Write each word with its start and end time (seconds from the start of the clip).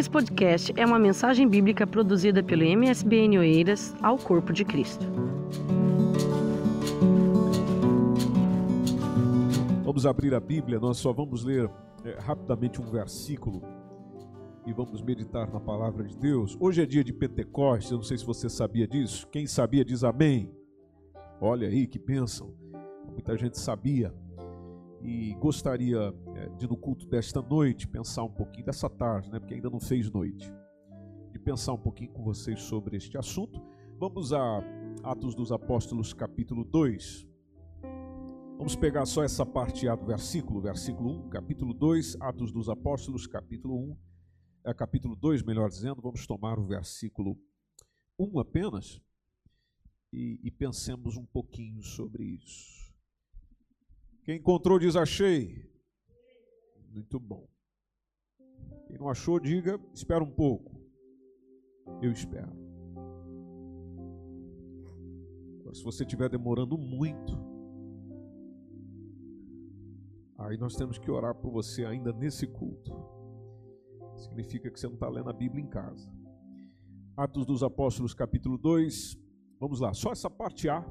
Esse 0.00 0.08
podcast 0.08 0.72
é 0.76 0.86
uma 0.86 0.98
mensagem 0.98 1.46
bíblica 1.46 1.86
produzida 1.86 2.42
pelo 2.42 2.62
MSBN 2.62 3.38
Oeiras 3.38 3.94
ao 4.00 4.16
Corpo 4.16 4.50
de 4.50 4.64
Cristo. 4.64 5.04
Vamos 9.84 10.06
abrir 10.06 10.34
a 10.34 10.40
Bíblia, 10.40 10.80
nós 10.80 10.96
só 10.96 11.12
vamos 11.12 11.44
ler 11.44 11.70
é, 12.02 12.18
rapidamente 12.18 12.80
um 12.80 12.90
versículo 12.90 13.60
e 14.66 14.72
vamos 14.72 15.02
meditar 15.02 15.52
na 15.52 15.60
palavra 15.60 16.02
de 16.04 16.16
Deus. 16.16 16.56
Hoje 16.58 16.82
é 16.82 16.86
dia 16.86 17.04
de 17.04 17.12
Pentecostes, 17.12 17.90
eu 17.90 17.98
não 17.98 18.02
sei 18.02 18.16
se 18.16 18.24
você 18.24 18.48
sabia 18.48 18.88
disso. 18.88 19.28
Quem 19.28 19.46
sabia 19.46 19.84
diz 19.84 20.02
amém. 20.02 20.50
Olha 21.38 21.68
aí 21.68 21.86
que 21.86 21.98
bênção. 21.98 22.54
Muita 23.12 23.36
gente 23.36 23.58
sabia 23.58 24.14
e 25.02 25.34
gostaria 25.34 26.14
é, 26.34 26.48
de 26.50 26.68
no 26.68 26.76
culto 26.76 27.06
desta 27.06 27.40
noite 27.40 27.88
pensar 27.88 28.24
um 28.24 28.32
pouquinho 28.32 28.66
dessa 28.66 28.88
tarde, 28.88 29.30
né, 29.30 29.38
porque 29.38 29.54
ainda 29.54 29.70
não 29.70 29.80
fez 29.80 30.10
noite, 30.10 30.52
de 31.32 31.38
pensar 31.38 31.72
um 31.72 31.78
pouquinho 31.78 32.10
com 32.12 32.22
vocês 32.22 32.60
sobre 32.62 32.96
este 32.96 33.16
assunto. 33.16 33.60
Vamos 33.98 34.32
a 34.32 34.62
Atos 35.02 35.34
dos 35.34 35.52
Apóstolos, 35.52 36.12
capítulo 36.12 36.64
2. 36.64 37.26
Vamos 38.58 38.76
pegar 38.76 39.06
só 39.06 39.24
essa 39.24 39.46
parte 39.46 39.88
A 39.88 39.94
do 39.94 40.04
versículo, 40.04 40.60
versículo 40.60 41.26
1, 41.26 41.30
capítulo 41.30 41.72
2, 41.72 42.16
Atos 42.20 42.52
dos 42.52 42.68
Apóstolos, 42.68 43.26
capítulo 43.26 43.74
1, 43.74 43.96
é, 44.66 44.74
capítulo 44.74 45.16
2, 45.16 45.42
melhor 45.42 45.70
dizendo, 45.70 46.02
vamos 46.02 46.26
tomar 46.26 46.58
o 46.58 46.66
versículo 46.66 47.38
1 48.18 48.38
apenas 48.38 49.00
e, 50.12 50.38
e 50.42 50.50
pensemos 50.50 51.16
um 51.16 51.24
pouquinho 51.24 51.82
sobre 51.82 52.24
isso. 52.24 52.79
Quem 54.30 54.38
encontrou 54.38 54.78
diz 54.78 54.94
achei. 54.94 55.68
Muito 56.88 57.18
bom. 57.18 57.48
Quem 58.86 58.96
não 58.96 59.08
achou, 59.08 59.40
diga, 59.40 59.76
espera 59.92 60.22
um 60.22 60.30
pouco. 60.30 60.80
Eu 62.00 62.12
espero. 62.12 62.52
Agora, 65.58 65.74
se 65.74 65.82
você 65.82 66.04
estiver 66.04 66.28
demorando 66.28 66.78
muito, 66.78 67.32
aí 70.38 70.56
nós 70.56 70.76
temos 70.76 70.96
que 70.96 71.10
orar 71.10 71.34
por 71.34 71.50
você 71.50 71.84
ainda 71.84 72.12
nesse 72.12 72.46
culto. 72.46 72.92
Significa 74.14 74.70
que 74.70 74.78
você 74.78 74.86
não 74.86 74.94
está 74.94 75.08
lendo 75.08 75.30
a 75.30 75.32
Bíblia 75.32 75.64
em 75.64 75.68
casa. 75.68 76.08
Atos 77.16 77.44
dos 77.44 77.64
Apóstolos, 77.64 78.14
capítulo 78.14 78.56
2. 78.56 79.18
Vamos 79.58 79.80
lá, 79.80 79.92
só 79.92 80.12
essa 80.12 80.30
parte 80.30 80.68
A. 80.68 80.86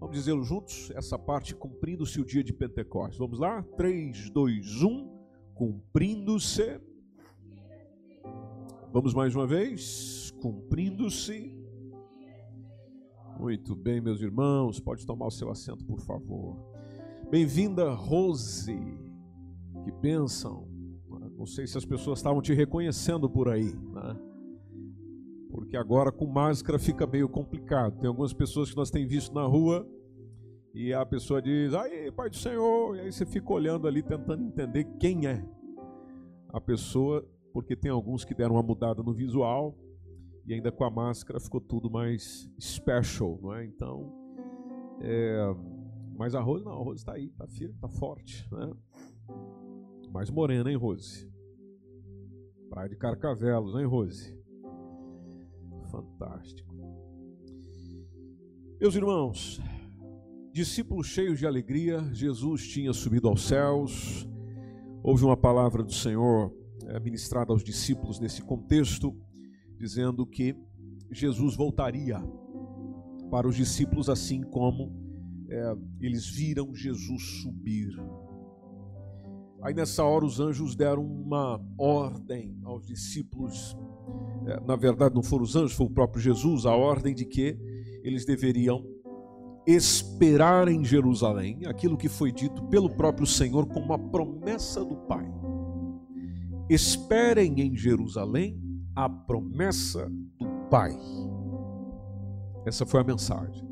Vamos 0.00 0.16
dizê-lo 0.16 0.42
juntos, 0.42 0.90
essa 0.94 1.18
parte 1.18 1.54
cumprindo-se 1.54 2.20
o 2.20 2.24
dia 2.24 2.44
de 2.44 2.52
Pentecostes. 2.52 3.18
Vamos 3.18 3.38
lá? 3.38 3.62
3, 3.76 4.30
2, 4.30 4.82
1. 4.82 5.14
Cumprindo-se. 5.54 6.80
Vamos 8.92 9.14
mais 9.14 9.34
uma 9.34 9.46
vez. 9.46 10.30
Cumprindo-se. 10.40 11.56
Muito 13.38 13.74
bem, 13.74 14.00
meus 14.00 14.20
irmãos. 14.20 14.78
Pode 14.78 15.06
tomar 15.06 15.26
o 15.26 15.30
seu 15.30 15.50
assento, 15.50 15.84
por 15.84 16.00
favor. 16.00 16.56
Bem-vinda, 17.30 17.92
Rose. 17.92 18.76
Que 19.84 19.90
bênção. 19.90 20.68
Não 21.36 21.46
sei 21.46 21.66
se 21.66 21.76
as 21.76 21.84
pessoas 21.84 22.18
estavam 22.18 22.40
te 22.40 22.54
reconhecendo 22.54 23.28
por 23.28 23.48
aí, 23.48 23.74
né? 23.74 24.33
Porque 25.54 25.76
agora 25.76 26.10
com 26.10 26.26
máscara 26.26 26.80
fica 26.80 27.06
meio 27.06 27.28
complicado. 27.28 28.00
Tem 28.00 28.08
algumas 28.08 28.32
pessoas 28.32 28.70
que 28.70 28.76
nós 28.76 28.90
temos 28.90 29.08
visto 29.08 29.32
na 29.32 29.44
rua 29.44 29.88
e 30.74 30.92
a 30.92 31.06
pessoa 31.06 31.40
diz, 31.40 31.72
aí, 31.74 32.10
Pai 32.10 32.28
do 32.28 32.34
Senhor, 32.34 32.96
e 32.96 33.02
aí 33.02 33.12
você 33.12 33.24
fica 33.24 33.52
olhando 33.52 33.86
ali 33.86 34.02
tentando 34.02 34.42
entender 34.42 34.82
quem 34.98 35.28
é 35.28 35.46
a 36.52 36.60
pessoa, 36.60 37.24
porque 37.52 37.76
tem 37.76 37.88
alguns 37.88 38.24
que 38.24 38.34
deram 38.34 38.56
uma 38.56 38.64
mudada 38.64 39.00
no 39.00 39.14
visual 39.14 39.78
e 40.44 40.52
ainda 40.52 40.72
com 40.72 40.82
a 40.82 40.90
máscara 40.90 41.38
ficou 41.38 41.60
tudo 41.60 41.88
mais 41.88 42.50
special, 42.60 43.38
não 43.40 43.54
é? 43.54 43.64
Então, 43.64 44.12
é, 45.02 45.54
mas 46.16 46.34
a 46.34 46.40
Rose 46.40 46.64
não, 46.64 46.72
a 46.72 46.82
Rose 46.82 46.98
está 46.98 47.12
aí, 47.12 47.26
está 47.26 47.46
firme, 47.46 47.76
está 47.76 47.88
forte, 47.88 48.44
né? 48.52 48.72
Mais 50.10 50.30
morena, 50.30 50.68
hein, 50.68 50.76
Rose? 50.76 51.30
Praia 52.68 52.88
de 52.88 52.96
Carcavelos, 52.96 53.76
hein, 53.76 53.86
Rose? 53.86 54.43
Fantástico. 55.94 56.74
Meus 58.80 58.94
irmãos, 58.96 59.60
discípulos 60.52 61.06
cheios 61.06 61.38
de 61.38 61.46
alegria, 61.46 62.02
Jesus 62.12 62.66
tinha 62.66 62.92
subido 62.92 63.28
aos 63.28 63.42
céus. 63.42 64.28
Houve 65.02 65.24
uma 65.24 65.36
palavra 65.36 65.82
do 65.82 65.92
Senhor 65.92 66.52
é, 66.86 66.98
ministrada 66.98 67.52
aos 67.52 67.62
discípulos 67.62 68.18
nesse 68.18 68.42
contexto, 68.42 69.14
dizendo 69.78 70.26
que 70.26 70.56
Jesus 71.10 71.54
voltaria 71.54 72.20
para 73.30 73.46
os 73.46 73.56
discípulos, 73.56 74.08
assim 74.08 74.42
como 74.42 74.92
é, 75.48 75.76
eles 76.00 76.26
viram 76.28 76.74
Jesus 76.74 77.42
subir. 77.42 77.88
Aí 79.62 79.72
nessa 79.72 80.04
hora 80.04 80.24
os 80.24 80.40
anjos 80.40 80.74
deram 80.74 81.04
uma 81.04 81.64
ordem 81.78 82.58
aos 82.64 82.86
discípulos 82.86 83.76
na 84.66 84.76
verdade 84.76 85.14
não 85.14 85.22
foram 85.22 85.44
os 85.44 85.56
anjos, 85.56 85.72
foi 85.72 85.86
o 85.86 85.90
próprio 85.90 86.22
Jesus, 86.22 86.66
a 86.66 86.74
ordem 86.74 87.14
de 87.14 87.24
que 87.24 87.58
eles 88.02 88.24
deveriam 88.24 88.84
esperar 89.66 90.68
em 90.68 90.84
Jerusalém 90.84 91.60
aquilo 91.66 91.96
que 91.96 92.08
foi 92.08 92.30
dito 92.30 92.62
pelo 92.64 92.90
próprio 92.90 93.26
Senhor 93.26 93.66
como 93.66 93.86
uma 93.86 93.98
promessa 93.98 94.84
do 94.84 94.96
Pai. 94.96 95.26
Esperem 96.68 97.60
em 97.60 97.76
Jerusalém 97.76 98.60
a 98.94 99.08
promessa 99.08 100.10
do 100.38 100.46
Pai. 100.70 100.96
Essa 102.66 102.84
foi 102.84 103.00
a 103.00 103.04
mensagem. 103.04 103.64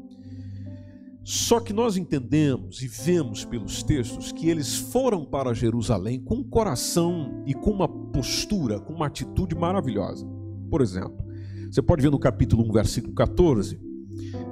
Só 1.25 1.61
que 1.61 1.73
nós 1.73 1.97
entendemos 1.97 2.83
e 2.83 2.89
vemos 2.89 3.45
pelos 3.45 3.83
textos 3.83 4.33
que 4.33 4.51
eles 4.51 4.75
foram 4.75 5.25
para 5.25 5.55
Jerusalém 5.55 6.21
com 6.21 6.37
um 6.37 6.45
coração 6.45 7.45
e 7.47 7.55
com 7.55 7.71
uma 7.71 7.89
postura, 7.89 8.81
com 8.81 8.93
uma 8.93 9.07
atitude 9.07 9.55
maravilhosa. 9.55 10.42
Por 10.73 10.81
exemplo, 10.81 11.23
você 11.71 11.83
pode 11.83 12.01
ver 12.01 12.11
no 12.11 12.19
capítulo 12.19 12.67
1, 12.67 12.73
versículo 12.73 13.13
14. 13.13 13.79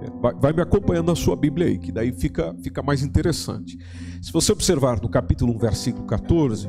É, 0.03 0.33
vai, 0.39 0.53
me 0.53 0.61
acompanhando 0.61 1.07
na 1.07 1.15
sua 1.15 1.35
Bíblia 1.35 1.67
aí, 1.67 1.79
que 1.79 1.91
daí 1.91 2.13
fica, 2.13 2.55
fica 2.63 2.83
mais 2.83 3.03
interessante. 3.03 3.79
Se 4.21 4.31
você 4.31 4.53
observar 4.53 5.01
no 5.01 5.09
capítulo 5.09 5.55
1, 5.55 5.59
versículo 5.59 6.05
14, 6.05 6.69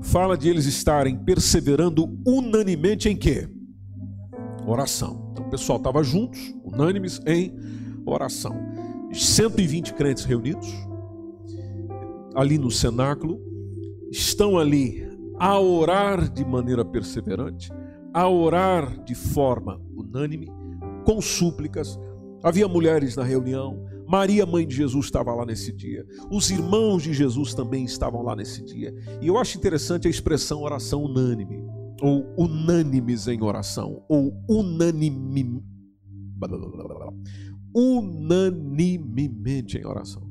fala 0.00 0.38
de 0.38 0.48
eles 0.48 0.64
estarem 0.64 1.18
perseverando 1.18 2.18
unanimemente 2.26 3.10
em 3.10 3.16
quê? 3.16 3.46
Oração. 4.66 5.32
Então 5.32 5.44
o 5.44 5.50
pessoal 5.50 5.76
estava 5.76 6.02
juntos, 6.02 6.40
unânimes 6.64 7.20
em 7.26 7.54
oração. 8.06 8.56
120 9.12 9.92
crentes 9.92 10.24
reunidos 10.24 10.66
ali 12.34 12.56
no 12.56 12.70
cenáculo, 12.70 13.38
estão 14.10 14.56
ali 14.56 15.06
a 15.38 15.60
orar 15.60 16.26
de 16.32 16.42
maneira 16.42 16.84
perseverante, 16.84 17.70
a 18.18 18.28
orar 18.28 19.00
de 19.04 19.14
forma 19.14 19.80
unânime, 19.94 20.48
com 21.04 21.20
súplicas. 21.20 21.96
Havia 22.42 22.66
mulheres 22.66 23.14
na 23.14 23.22
reunião, 23.22 23.80
Maria, 24.08 24.44
mãe 24.44 24.66
de 24.66 24.74
Jesus, 24.74 25.06
estava 25.06 25.32
lá 25.32 25.46
nesse 25.46 25.72
dia. 25.72 26.04
Os 26.28 26.50
irmãos 26.50 27.04
de 27.04 27.14
Jesus 27.14 27.54
também 27.54 27.84
estavam 27.84 28.22
lá 28.22 28.34
nesse 28.34 28.64
dia. 28.64 28.92
E 29.20 29.28
eu 29.28 29.38
acho 29.38 29.56
interessante 29.56 30.08
a 30.08 30.10
expressão 30.10 30.62
oração 30.62 31.04
unânime, 31.04 31.62
ou 32.02 32.26
unânimes 32.36 33.28
em 33.28 33.40
oração, 33.40 34.04
ou 34.08 34.32
unanime, 34.48 35.62
unanimemente 37.72 39.78
em 39.78 39.86
oração 39.86 40.27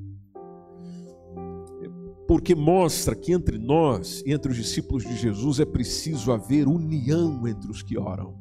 porque 2.28 2.54
mostra 2.54 3.16
que 3.16 3.32
entre 3.32 3.58
nós, 3.58 4.22
entre 4.26 4.52
os 4.52 4.58
discípulos 4.58 5.04
de 5.04 5.16
Jesus, 5.16 5.62
é 5.62 5.66
preciso 5.66 6.34
haver 6.34 6.68
união 6.68 7.48
entre 7.48 7.72
os 7.72 7.82
que 7.82 7.98
oram. 7.98 8.38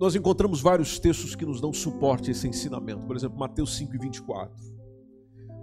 Nós 0.00 0.16
encontramos 0.16 0.60
vários 0.60 0.98
textos 0.98 1.36
que 1.36 1.46
nos 1.46 1.60
dão 1.60 1.72
suporte 1.72 2.28
a 2.28 2.32
esse 2.32 2.48
ensinamento. 2.48 3.06
Por 3.06 3.14
exemplo, 3.14 3.38
Mateus 3.38 3.76
5 3.76 3.94
e 3.94 3.98
24. 4.00 4.52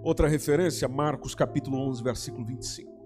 Outra 0.02 0.26
referência, 0.26 0.88
Marcos 0.88 1.34
capítulo 1.34 1.76
11, 1.90 2.02
versículo 2.02 2.46
25. 2.46 2.97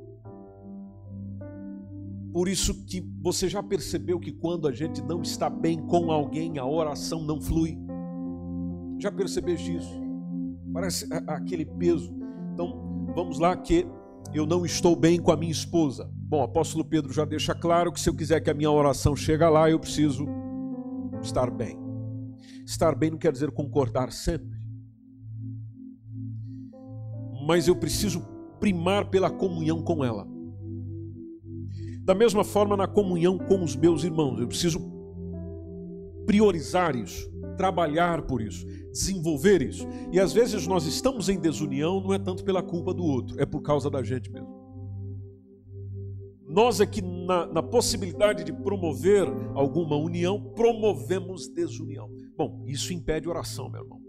Por 2.33 2.49
isso 2.49 2.85
que 2.87 3.01
você 3.21 3.47
já 3.47 3.63
percebeu 3.63 4.19
que 4.19 4.33
quando 4.33 4.67
a 4.67 4.73
gente 4.73 5.03
não 5.03 5.21
está 5.21 5.51
bem 5.51 5.79
com 5.87 6.11
alguém, 6.11 6.59
a 6.59 6.65
oração 6.65 7.23
não 7.23 7.41
flui. 7.41 7.79
Já 8.99 9.13
percebeste 9.13 9.77
isso? 9.77 10.01
Parece 10.73 11.07
aquele 11.27 11.67
peso. 11.67 12.15
Então, 12.55 13.13
vamos 13.15 13.39
lá 13.39 13.55
que 13.55 13.87
eu 14.33 14.47
não 14.47 14.65
estou 14.65 14.97
bem 14.97 15.21
com 15.21 15.31
a 15.31 15.37
minha 15.37 15.53
esposa. 15.53 16.11
Bom, 16.15 16.43
apóstolo 16.43 16.83
Pedro 16.85 17.13
já 17.13 17.27
deixa 17.27 17.55
claro 17.55 17.93
que 17.93 18.01
se 18.01 18.09
eu 18.09 18.15
quiser 18.15 18.41
que 18.41 18.49
a 18.49 18.55
minha 18.55 18.71
oração 18.71 19.15
chegue 19.15 19.45
lá, 19.45 19.69
eu 19.69 19.79
preciso 19.79 20.27
estar 21.21 21.51
bem. 21.51 21.79
Estar 22.65 22.95
bem 22.95 23.11
não 23.11 23.19
quer 23.19 23.33
dizer 23.33 23.51
concordar 23.51 24.11
sempre. 24.11 24.57
Mas 27.47 27.69
eu 27.69 27.77
preciso 27.77 28.23
primar 28.59 29.11
pela 29.11 29.29
comunhão 29.31 29.83
com 29.83 30.03
ela. 30.03 30.32
Da 32.05 32.15
mesma 32.15 32.43
forma, 32.43 32.77
na 32.77 32.87
comunhão 32.87 33.39
com 33.39 33.63
os 33.63 33.77
meus 33.77 34.03
irmãos, 34.03 34.41
eu 34.41 34.49
preciso 34.49 34.81
priorizar 36.27 36.97
isso, 36.97 37.31
trabalhar 37.57 38.23
por 38.23 38.41
isso, 38.43 38.67
desenvolver 38.91 39.63
isso. 39.63 39.87
E 40.11 40.19
às 40.19 40.33
vezes 40.33 40.67
nós 40.67 40.85
estamos 40.85 41.29
em 41.29 41.39
desunião, 41.39 42.01
não 42.01 42.13
é 42.13 42.19
tanto 42.19 42.45
pela 42.45 42.63
culpa 42.63 42.93
do 42.93 43.05
outro, 43.05 43.41
é 43.41 43.47
por 43.47 43.63
causa 43.63 43.89
da 43.89 44.03
gente 44.03 44.31
mesmo. 44.31 44.63
Nós 46.49 46.81
é 46.81 46.87
que 46.87 47.01
na, 47.01 47.47
na 47.47 47.63
possibilidade 47.63 48.45
de 48.45 48.53
promover 48.53 49.27
alguma 49.55 49.97
união, 49.97 50.53
promovemos 50.55 51.49
desunião. 51.49 52.11
Bom, 52.37 52.65
isso 52.67 52.93
impede 52.93 53.29
oração, 53.29 53.71
meu 53.71 53.83
irmão. 53.83 54.01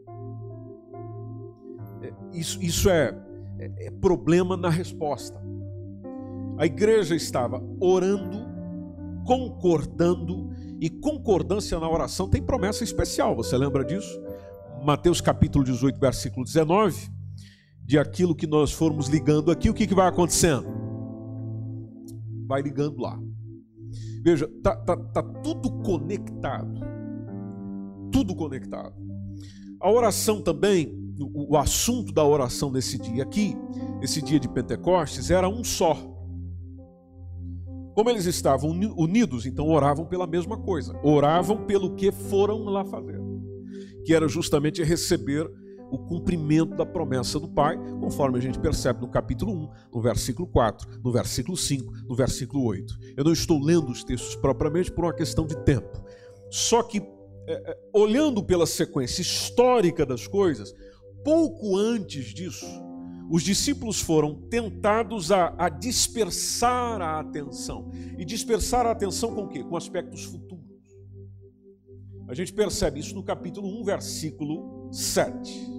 É, 2.01 2.37
isso, 2.37 2.61
isso 2.61 2.89
é, 2.89 3.15
é, 3.59 3.85
é 3.87 3.91
problema 3.91 4.57
na 4.57 4.69
resposta. 4.69 5.41
A 6.57 6.65
igreja 6.65 7.15
estava 7.15 7.61
orando, 7.79 8.45
concordando, 9.25 10.51
e 10.79 10.89
concordância 10.89 11.79
na 11.79 11.89
oração 11.89 12.29
tem 12.29 12.41
promessa 12.41 12.83
especial, 12.83 13.35
você 13.35 13.57
lembra 13.57 13.85
disso? 13.85 14.21
Mateus 14.83 15.21
capítulo 15.21 15.63
18, 15.63 15.97
versículo 15.99 16.45
19, 16.45 17.09
de 17.85 17.97
aquilo 17.97 18.35
que 18.35 18.45
nós 18.45 18.71
formos 18.71 19.07
ligando 19.07 19.49
aqui, 19.49 19.69
o 19.69 19.73
que, 19.73 19.87
que 19.87 19.95
vai 19.95 20.07
acontecendo? 20.07 20.83
vai 22.53 22.61
ligando 22.61 23.01
lá. 23.01 23.19
Veja, 24.21 24.47
tá, 24.61 24.75
tá, 24.75 24.95
tá 24.95 25.23
tudo 25.23 25.71
conectado. 25.81 26.79
Tudo 28.11 28.35
conectado. 28.35 28.93
A 29.79 29.91
oração 29.91 30.41
também, 30.41 30.93
o, 31.19 31.53
o 31.53 31.57
assunto 31.57 32.13
da 32.13 32.23
oração 32.23 32.71
nesse 32.71 32.99
dia 32.99 33.23
aqui, 33.23 33.55
esse 34.01 34.21
dia 34.21 34.39
de 34.39 34.47
Pentecostes, 34.47 35.31
era 35.31 35.49
um 35.49 35.63
só. 35.63 35.97
Como 37.93 38.09
eles 38.09 38.25
estavam 38.25 38.69
unidos, 38.69 39.45
então 39.45 39.69
oravam 39.69 40.05
pela 40.05 40.25
mesma 40.25 40.57
coisa. 40.57 40.99
Oravam 41.03 41.65
pelo 41.65 41.95
que 41.95 42.11
foram 42.11 42.63
lá 42.65 42.83
fazer, 42.83 43.21
que 44.03 44.13
era 44.13 44.27
justamente 44.27 44.83
receber 44.83 45.49
o 45.91 45.97
cumprimento 45.99 46.75
da 46.75 46.85
promessa 46.87 47.39
do 47.39 47.47
Pai, 47.47 47.77
conforme 47.99 48.39
a 48.39 48.41
gente 48.41 48.57
percebe 48.57 49.01
no 49.01 49.07
capítulo 49.07 49.53
1, 49.53 49.69
no 49.93 50.01
versículo 50.01 50.47
4, 50.47 51.01
no 51.03 51.11
versículo 51.11 51.55
5, 51.55 51.93
no 52.07 52.15
versículo 52.15 52.65
8. 52.65 52.97
Eu 53.15 53.23
não 53.23 53.31
estou 53.31 53.63
lendo 53.63 53.91
os 53.91 54.03
textos 54.03 54.35
propriamente 54.35 54.91
por 54.91 55.05
uma 55.05 55.13
questão 55.13 55.45
de 55.45 55.55
tempo. 55.63 56.03
Só 56.49 56.81
que, 56.81 56.97
é, 57.47 57.53
é, 57.71 57.77
olhando 57.93 58.43
pela 58.43 58.65
sequência 58.65 59.21
histórica 59.21 60.03
das 60.03 60.25
coisas, 60.25 60.73
pouco 61.23 61.77
antes 61.77 62.33
disso, 62.33 62.65
os 63.29 63.43
discípulos 63.43 64.01
foram 64.01 64.35
tentados 64.49 65.31
a, 65.31 65.53
a, 65.57 65.69
dispersar 65.69 67.01
a 67.01 67.19
atenção. 67.19 67.91
E 68.17 68.23
dispersar 68.23 68.85
a 68.85 68.91
atenção 68.91 69.33
com 69.33 69.43
o 69.43 69.49
quê? 69.49 69.63
Com 69.63 69.75
aspectos 69.75 70.25
futuros. 70.25 70.63
A 72.27 72.33
gente 72.33 72.53
percebe 72.53 72.99
isso 72.99 73.15
no 73.15 73.23
capítulo 73.23 73.67
1, 73.81 73.83
versículo 73.83 74.89
7 74.91 75.72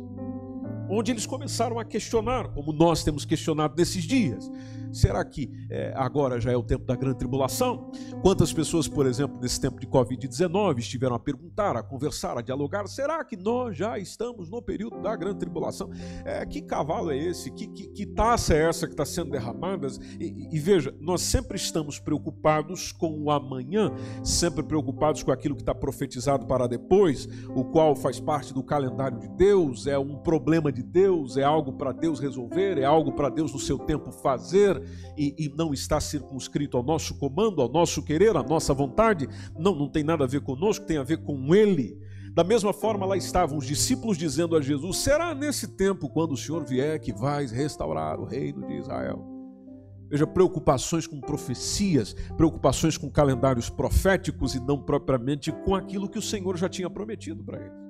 onde 0.89 1.11
eles 1.11 1.27
começaram 1.27 1.79
a 1.79 1.85
questionar, 1.85 2.49
como 2.49 2.73
nós 2.73 3.03
temos 3.03 3.25
questionado 3.25 3.75
nesses 3.77 4.05
dias. 4.05 4.51
Será 4.95 5.25
que 5.25 5.51
é, 5.69 5.93
agora 5.97 6.41
já 6.41 6.53
é 6.53 6.57
o 6.57 6.63
tempo 6.63 6.85
da 6.85 6.95
grande 6.95 7.19
tribulação? 7.19 7.91
Quantas 8.23 8.53
pessoas, 8.53 8.87
por 8.87 9.07
exemplo, 9.07 9.41
nesse 9.41 9.61
tempo 9.61 9.81
de 9.81 9.89
Covid-19 9.89 10.79
estiveram 10.79 11.17
a 11.17 11.19
perguntar, 11.19 11.77
a 11.77 11.83
conversar, 11.83 12.39
a 12.39 12.41
dialogar: 12.41 12.87
será 12.87 13.25
que 13.25 13.37
nós 13.37 13.77
já 13.77 13.99
estamos 13.99 14.49
no 14.49 14.63
período 14.63 15.03
da 15.03 15.17
grande 15.17 15.41
tribulação? 15.41 15.91
É, 16.25 16.47
que 16.47 16.63
cavalo 16.63 17.11
é 17.11 17.19
esse? 17.19 17.51
Que, 17.51 17.67
que, 17.67 17.89
que 17.89 18.07
taça 18.07 18.55
é 18.55 18.69
essa 18.69 18.87
que 18.87 18.93
está 18.93 19.05
sendo 19.05 19.33
derramada? 19.33 19.89
E, 20.21 20.49
e 20.53 20.61
veja, 20.61 20.95
nós 21.01 21.23
sempre 21.23 21.57
estamos 21.57 21.99
preocupados 21.99 22.93
com 22.93 23.21
o 23.21 23.33
amanhã, 23.33 23.91
sempre 24.23 24.63
preocupados 24.63 25.25
com 25.25 25.33
aquilo 25.33 25.57
que 25.57 25.63
está 25.63 25.75
profetizado 25.75 26.47
para 26.47 26.69
depois, 26.69 27.29
o 27.49 27.65
qual 27.65 27.97
faz 27.97 28.21
parte 28.21 28.55
do 28.55 28.63
calendário 28.63 29.19
de 29.19 29.29
Deus, 29.31 29.89
é 29.89 29.99
um 29.99 30.17
problema 30.19 30.71
de 30.75 30.83
Deus, 30.83 31.37
é 31.37 31.45
algo 31.45 31.73
para 31.73 31.93
Deus 31.93 32.19
resolver, 32.19 32.77
é 32.79 32.85
algo 32.85 33.13
para 33.13 33.31
Deus 33.31 33.53
no 33.53 33.59
seu 33.59 33.79
tempo 33.79 34.11
fazer 34.11 34.83
e, 35.17 35.35
e, 35.39 35.49
não 35.57 35.73
está 35.73 36.01
circunscrito 36.01 36.77
ao 36.77 36.83
nosso 36.83 37.17
comando, 37.19 37.63
ao 37.63 37.69
nosso 37.69 38.03
querer, 38.03 38.37
à 38.37 38.43
nossa 38.43 38.75
vontade. 38.75 39.29
Não, 39.59 39.75
não 39.75 39.89
tem 39.89 40.03
nada 40.03 40.25
a 40.25 40.27
ver 40.27 40.41
conosco, 40.41 40.85
tem 40.85 40.99
a 40.99 41.03
ver 41.03 41.19
com 41.19 41.55
Ele. 41.55 41.97
Da 42.33 42.43
mesma 42.43 42.73
forma, 42.73 43.07
lá 43.07 43.17
estavam 43.17 43.57
os 43.57 43.67
discípulos 43.67 44.19
dizendo 44.19 44.57
a 44.57 44.61
Jesus: 44.61 44.99
Será 44.99 45.35
nesse 45.35 45.69
tempo, 45.77 46.09
quando 46.09 46.33
o 46.33 46.37
Senhor 46.37 46.65
vier, 46.65 46.99
que 46.99 47.13
vais 47.13 47.53
restaurar 47.53 48.19
o 48.19 48.25
reino 48.25 48.67
de 48.67 48.75
Israel? 48.75 49.25
Veja, 50.11 50.27
preocupações 50.27 51.07
com 51.07 51.21
profecias, 51.21 52.15
preocupações 52.37 52.99
com 52.99 53.11
calendários 53.11 53.71
proféticos 53.71 54.55
e 54.55 54.61
não 54.61 54.83
propriamente 54.83 55.51
com 55.51 55.75
aquilo 55.75 56.09
que 56.09 56.19
o 56.19 56.23
Senhor 56.23 56.57
já 56.57 56.69
tinha 56.69 56.91
prometido 56.91 57.43
para 57.43 57.61
eles 57.61 57.84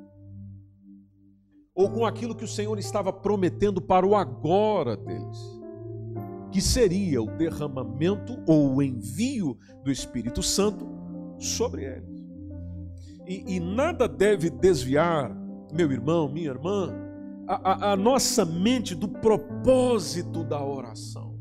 ou 1.74 1.90
com 1.90 2.06
aquilo 2.06 2.34
que 2.34 2.44
o 2.44 2.48
Senhor 2.48 2.78
estava 2.78 3.12
prometendo 3.12 3.80
para 3.80 4.06
o 4.06 4.14
agora 4.14 4.96
deles, 4.96 5.60
que 6.52 6.60
seria 6.60 7.20
o 7.20 7.36
derramamento 7.36 8.38
ou 8.46 8.76
o 8.76 8.82
envio 8.82 9.58
do 9.82 9.90
Espírito 9.90 10.42
Santo 10.42 10.86
sobre 11.38 11.84
eles. 11.84 12.24
E, 13.26 13.56
e 13.56 13.60
nada 13.60 14.06
deve 14.06 14.50
desviar, 14.50 15.34
meu 15.72 15.90
irmão, 15.90 16.28
minha 16.28 16.50
irmã, 16.50 16.94
a, 17.48 17.88
a, 17.88 17.92
a 17.92 17.96
nossa 17.96 18.44
mente 18.44 18.94
do 18.94 19.08
propósito 19.08 20.44
da 20.44 20.64
oração. 20.64 21.34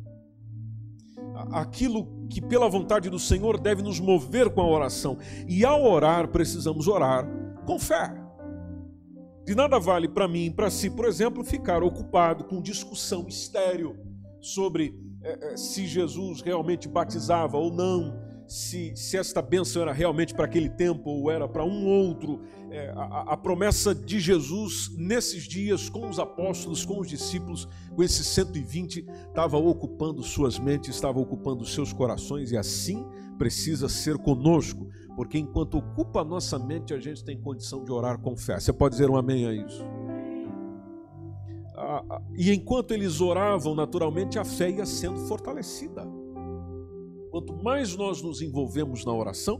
Aquilo 1.51 2.27
que, 2.29 2.41
pela 2.41 2.69
vontade 2.69 3.09
do 3.09 3.19
Senhor, 3.19 3.59
deve 3.59 3.81
nos 3.81 3.99
mover 3.99 4.49
com 4.49 4.61
a 4.61 4.67
oração. 4.67 5.17
E 5.47 5.63
ao 5.65 5.83
orar, 5.83 6.29
precisamos 6.29 6.87
orar 6.87 7.27
com 7.65 7.77
fé. 7.77 8.22
De 9.45 9.53
nada 9.55 9.77
vale 9.77 10.07
para 10.07 10.27
mim 10.27 10.51
para 10.51 10.69
si, 10.69 10.89
por 10.89 11.05
exemplo, 11.05 11.43
ficar 11.43 11.83
ocupado 11.83 12.45
com 12.45 12.61
discussão 12.61 13.27
estéreo 13.27 13.97
sobre 14.39 14.97
é, 15.21 15.57
se 15.57 15.85
Jesus 15.85 16.41
realmente 16.41 16.87
batizava 16.87 17.57
ou 17.57 17.71
não, 17.71 18.21
se, 18.47 18.93
se 18.95 19.17
esta 19.17 19.41
bênção 19.41 19.81
era 19.81 19.91
realmente 19.91 20.33
para 20.33 20.45
aquele 20.45 20.69
tempo 20.69 21.09
ou 21.09 21.31
era 21.31 21.47
para 21.47 21.63
um 21.63 21.85
outro. 21.85 22.41
É, 22.69 22.89
a, 22.95 23.33
a, 23.33 23.37
promessa 23.37 23.93
de 23.93 24.19
Jesus 24.19 24.91
nesses 24.97 25.43
dias 25.43 25.89
com 25.89 26.09
os 26.09 26.19
apóstolos, 26.19 26.85
com 26.85 26.99
os 26.99 27.07
discípulos, 27.07 27.67
com 27.95 28.01
esses 28.01 28.25
120, 28.27 29.05
estava 29.27 29.57
ocupando 29.57 30.23
suas 30.23 30.57
mentes, 30.57 30.95
estava 30.95 31.19
ocupando 31.19 31.65
seus 31.65 31.93
corações 31.93 32.51
e 32.51 32.57
assim 32.57 33.05
precisa 33.37 33.89
ser 33.89 34.17
conosco 34.17 34.87
porque 35.15 35.37
enquanto 35.37 35.77
ocupa 35.77 36.21
a 36.21 36.23
nossa 36.23 36.57
mente, 36.57 36.93
a 36.93 36.99
gente 36.99 37.23
tem 37.23 37.39
condição 37.39 37.83
de 37.83 37.91
orar 37.91 38.19
com 38.19 38.35
fé. 38.35 38.59
Você 38.59 38.73
pode 38.73 38.95
dizer 38.95 39.09
um 39.09 39.15
amém 39.15 39.45
a 39.45 39.53
isso? 39.53 39.83
Ah, 41.75 42.03
ah, 42.09 42.21
e 42.35 42.51
enquanto 42.51 42.91
eles 42.91 43.19
oravam, 43.21 43.75
naturalmente 43.75 44.39
a 44.39 44.45
fé 44.45 44.69
ia 44.69 44.85
sendo 44.85 45.19
fortalecida. 45.27 46.07
Quanto 47.29 47.51
mais 47.63 47.95
nós 47.95 48.21
nos 48.21 48.41
envolvemos 48.41 49.03
na 49.05 49.11
oração, 49.11 49.59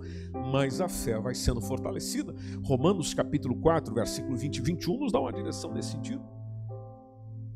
mais 0.51 0.79
a 0.79 0.88
fé 0.88 1.19
vai 1.19 1.33
sendo 1.33 1.60
fortalecida. 1.60 2.33
Romanos 2.63 3.13
capítulo 3.13 3.55
4, 3.55 3.93
versículo 3.93 4.38
20 4.38 4.57
e 4.57 4.62
21 4.62 5.00
nos 5.00 5.12
dá 5.12 5.19
uma 5.19 5.33
direção 5.33 5.74
nesse 5.74 5.91
sentido. 5.91 6.24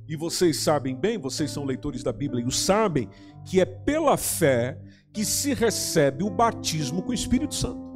E 0.08 0.16
vocês 0.16 0.58
sabem 0.62 0.96
bem, 0.96 1.18
vocês 1.18 1.52
são 1.52 1.66
leitores 1.66 2.02
da 2.02 2.12
Bíblia 2.12 2.44
e 2.44 2.48
o 2.48 2.52
sabem, 2.52 3.10
que 3.46 3.60
é 3.60 3.66
pela 3.66 4.18
fé 4.18 4.82
que 5.14 5.24
se 5.24 5.54
recebe 5.54 6.24
o 6.24 6.30
batismo 6.30 7.04
com 7.04 7.12
o 7.12 7.14
Espírito 7.14 7.54
Santo. 7.54 7.87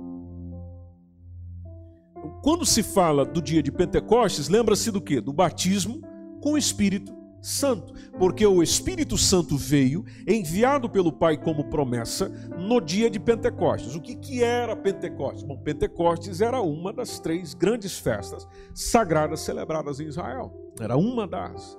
Quando 2.42 2.66
se 2.66 2.84
fala 2.84 3.26
do 3.26 3.42
dia 3.42 3.62
de 3.62 3.72
Pentecostes, 3.72 4.50
lembra-se 4.50 4.92
do 4.92 5.02
que? 5.02 5.20
Do 5.20 5.34
batismo 5.34 6.02
com 6.42 6.54
o 6.54 6.58
Espírito 6.58 7.22
Santo, 7.42 7.94
porque 8.20 8.46
o 8.46 8.62
Espírito 8.62 9.18
Santo 9.18 9.58
veio, 9.58 10.06
enviado 10.28 10.88
pelo 10.88 11.12
Pai 11.12 11.36
como 11.38 11.70
promessa, 11.70 12.30
no 12.56 12.80
dia 12.80 13.10
de 13.10 13.20
Pentecostes. 13.20 13.96
O 13.96 14.02
que, 14.02 14.16
que 14.16 14.44
era 14.44 14.76
Pentecostes? 14.76 15.44
Bom, 15.44 15.58
Pentecostes 15.58 16.40
era 16.40 16.62
uma 16.62 16.94
das 16.94 17.20
três 17.20 17.56
grandes 17.56 17.98
festas 17.98 18.48
sagradas 18.76 19.40
celebradas 19.40 20.00
em 20.00 20.06
Israel. 20.06 20.54
Era 20.80 20.96
uma 20.96 21.28
das. 21.28 21.78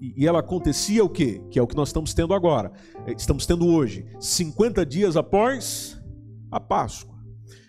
E 0.00 0.26
ela 0.26 0.40
acontecia 0.40 1.04
o 1.04 1.08
quê? 1.08 1.42
Que 1.50 1.58
é 1.58 1.62
o 1.62 1.66
que 1.66 1.76
nós 1.76 1.88
estamos 1.88 2.14
tendo 2.14 2.32
agora. 2.32 2.72
Estamos 3.16 3.44
tendo 3.44 3.66
hoje, 3.66 4.06
50 4.18 4.86
dias 4.86 5.16
após 5.16 6.02
a 6.50 6.58
Páscoa. 6.58 7.13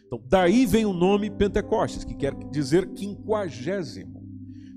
Então, 0.06 0.22
daí 0.28 0.66
vem 0.66 0.86
o 0.86 0.94
nome 0.94 1.30
Pentecostes, 1.30 2.04
que 2.04 2.16
quer 2.16 2.34
dizer 2.52 2.94
quinquagésimo. 2.94 4.26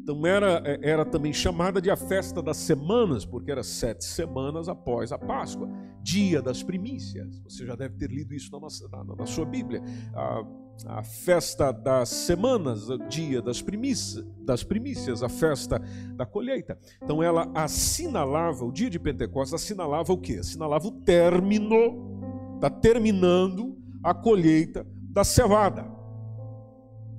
Então 0.09 0.27
era, 0.27 0.63
é, 0.65 0.91
era 0.91 1.05
também 1.05 1.35
chamada 1.35 1.83
de 1.83 1.91
a 1.91 1.97
festa 1.97 2.41
das 2.43 2.57
semanas, 2.57 3.27
porque 3.27 3.51
era 3.51 3.63
sete 3.63 4.07
semanas 4.07 4.67
após 4.67 5.13
a 5.13 5.19
Páscoa, 5.19 5.69
dia 6.03 6.41
das 6.41 6.63
primícias. 6.63 7.43
Você 7.43 7.67
já 7.67 7.77
deve 7.77 7.95
ter 7.97 8.11
lido 8.11 8.33
isso 8.33 8.51
na, 8.51 8.59
nossa, 8.59 8.89
na, 8.89 9.05
na 9.05 9.27
sua 9.27 9.45
Bíblia. 9.45 9.83
A, 10.15 10.45
a, 10.87 11.03
festa 11.03 11.71
das 11.71 12.09
semanas, 12.09 12.89
o 12.89 12.97
dia 13.07 13.43
das 13.43 13.61
primícias, 13.61 14.25
das 14.47 14.65
primícias, 14.65 15.23
a 15.23 15.29
festa 15.29 15.79
da 16.17 16.25
colheita. 16.25 16.79
Então 17.03 17.23
ela 17.23 17.47
assinalava, 17.55 18.65
o 18.65 18.73
dia 18.73 18.89
de 18.89 18.99
Pentecostes 18.99 19.53
assinalava 19.53 20.11
o 20.11 20.17
quê? 20.17 20.39
Assinalava 20.41 20.87
o 20.87 20.93
término, 21.03 22.55
está 22.55 22.71
terminando 22.71 23.77
a 24.03 24.15
colheita 24.15 24.87
da 25.19 25.25
cevada. 25.25 25.85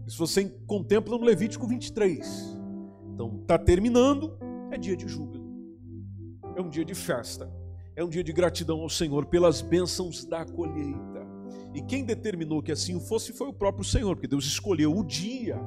Isso 0.08 0.18
você 0.18 0.46
contempla 0.66 1.18
no 1.18 1.26
Levítico 1.26 1.68
23. 1.68 2.58
Então, 3.14 3.40
está 3.42 3.58
terminando, 3.58 4.40
é 4.72 4.78
dia 4.78 4.96
de 4.96 5.06
júbilo, 5.06 5.44
é 6.56 6.62
um 6.62 6.70
dia 6.70 6.86
de 6.86 6.96
festa, 6.96 7.52
é 7.98 8.02
um 8.02 8.08
dia 8.08 8.24
de 8.24 8.32
gratidão 8.32 8.80
ao 8.80 8.90
Senhor 8.90 9.26
pelas 9.26 9.60
bênçãos 9.60 10.24
da 10.24 10.46
colheita. 10.46 11.28
E 11.74 11.82
quem 11.82 12.06
determinou 12.06 12.64
que 12.64 12.72
assim 12.72 13.02
fosse 13.02 13.34
foi 13.34 13.50
o 13.50 13.54
próprio 13.54 13.84
Senhor, 13.84 14.16
porque 14.16 14.30
Deus 14.30 14.46
escolheu 14.46 14.98
o 14.98 15.04
dia 15.04 15.60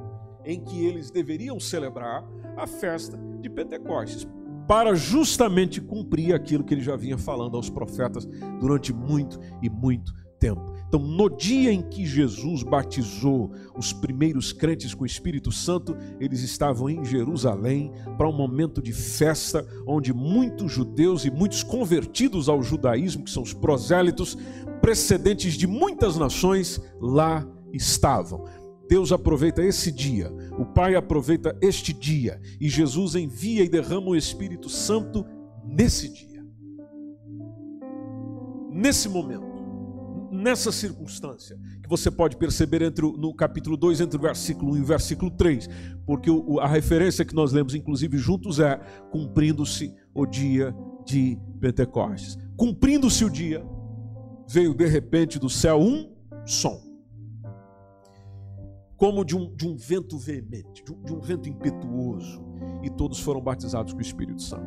em 0.43 0.59
que 0.59 0.83
eles 0.83 1.11
deveriam 1.11 1.59
celebrar 1.59 2.27
a 2.57 2.65
festa 2.65 3.15
de 3.41 3.49
Pentecostes, 3.49 4.27
para 4.67 4.95
justamente 4.95 5.79
cumprir 5.79 6.33
aquilo 6.33 6.63
que 6.63 6.73
ele 6.73 6.81
já 6.81 6.95
vinha 6.95 7.17
falando 7.17 7.57
aos 7.57 7.69
profetas 7.69 8.25
durante 8.59 8.91
muito 8.91 9.39
e 9.61 9.69
muito 9.69 10.22
tempo. 10.43 10.73
Então, 10.89 10.99
no 10.99 11.29
dia 11.29 11.71
em 11.71 11.81
que 11.81 12.05
Jesus 12.05 12.63
batizou 12.63 13.49
os 13.77 13.93
primeiros 13.93 14.51
crentes 14.51 14.93
com 14.93 15.03
o 15.03 15.07
Espírito 15.07 15.53
Santo, 15.53 15.95
eles 16.19 16.41
estavam 16.41 16.89
em 16.89 17.03
Jerusalém 17.05 17.93
para 18.17 18.27
um 18.27 18.33
momento 18.33 18.81
de 18.81 18.91
festa, 18.91 19.65
onde 19.87 20.13
muitos 20.13 20.69
judeus 20.69 21.23
e 21.23 21.31
muitos 21.31 21.63
convertidos 21.63 22.49
ao 22.49 22.61
judaísmo, 22.61 23.23
que 23.23 23.31
são 23.31 23.41
os 23.41 23.53
prosélitos, 23.53 24.37
precedentes 24.81 25.53
de 25.53 25.65
muitas 25.65 26.17
nações, 26.17 26.79
lá 26.99 27.47
estavam. 27.71 28.43
Deus 28.89 29.13
aproveita 29.13 29.63
esse 29.63 29.93
dia, 29.93 30.29
o 30.59 30.65
Pai 30.65 30.93
aproveita 30.93 31.57
este 31.61 31.93
dia, 31.93 32.39
e 32.59 32.67
Jesus 32.67 33.15
envia 33.15 33.63
e 33.63 33.69
derrama 33.69 34.09
o 34.09 34.15
Espírito 34.15 34.67
Santo 34.67 35.25
nesse 35.65 36.09
dia, 36.09 36.45
nesse 38.69 39.07
momento 39.07 39.52
nessa 40.33 40.71
circunstância, 40.71 41.57
que 41.81 41.87
você 41.87 42.09
pode 42.09 42.35
perceber 42.37 42.81
entre 42.81 43.05
o, 43.05 43.13
no 43.13 43.33
capítulo 43.33 43.77
2, 43.77 44.01
entre 44.01 44.17
o 44.17 44.21
versículo 44.21 44.73
1 44.73 44.77
e 44.77 44.81
o 44.81 44.85
versículo 44.85 45.31
3, 45.31 45.69
porque 46.05 46.29
o, 46.29 46.59
a 46.59 46.67
referência 46.67 47.23
que 47.23 47.35
nós 47.35 47.51
lemos, 47.51 47.75
inclusive, 47.75 48.17
juntos 48.17 48.59
é: 48.59 48.77
cumprindo-se 49.11 49.93
o 50.13 50.25
dia 50.25 50.75
de 51.05 51.37
Pentecostes. 51.59 52.37
Cumprindo-se 52.57 53.23
o 53.23 53.29
dia, 53.29 53.63
veio 54.47 54.73
de 54.73 54.87
repente 54.87 55.39
do 55.39 55.49
céu 55.49 55.79
um 55.79 56.11
som, 56.45 56.81
como 58.97 59.23
de 59.23 59.35
um, 59.35 59.55
de 59.55 59.67
um 59.67 59.75
vento 59.75 60.17
veemente, 60.17 60.83
de 60.83 60.91
um, 60.91 61.01
de 61.03 61.13
um 61.13 61.19
vento 61.19 61.47
impetuoso, 61.47 62.43
e 62.81 62.89
todos 62.89 63.19
foram 63.19 63.41
batizados 63.41 63.93
com 63.93 63.99
o 63.99 64.01
Espírito 64.01 64.41
Santo. 64.41 64.65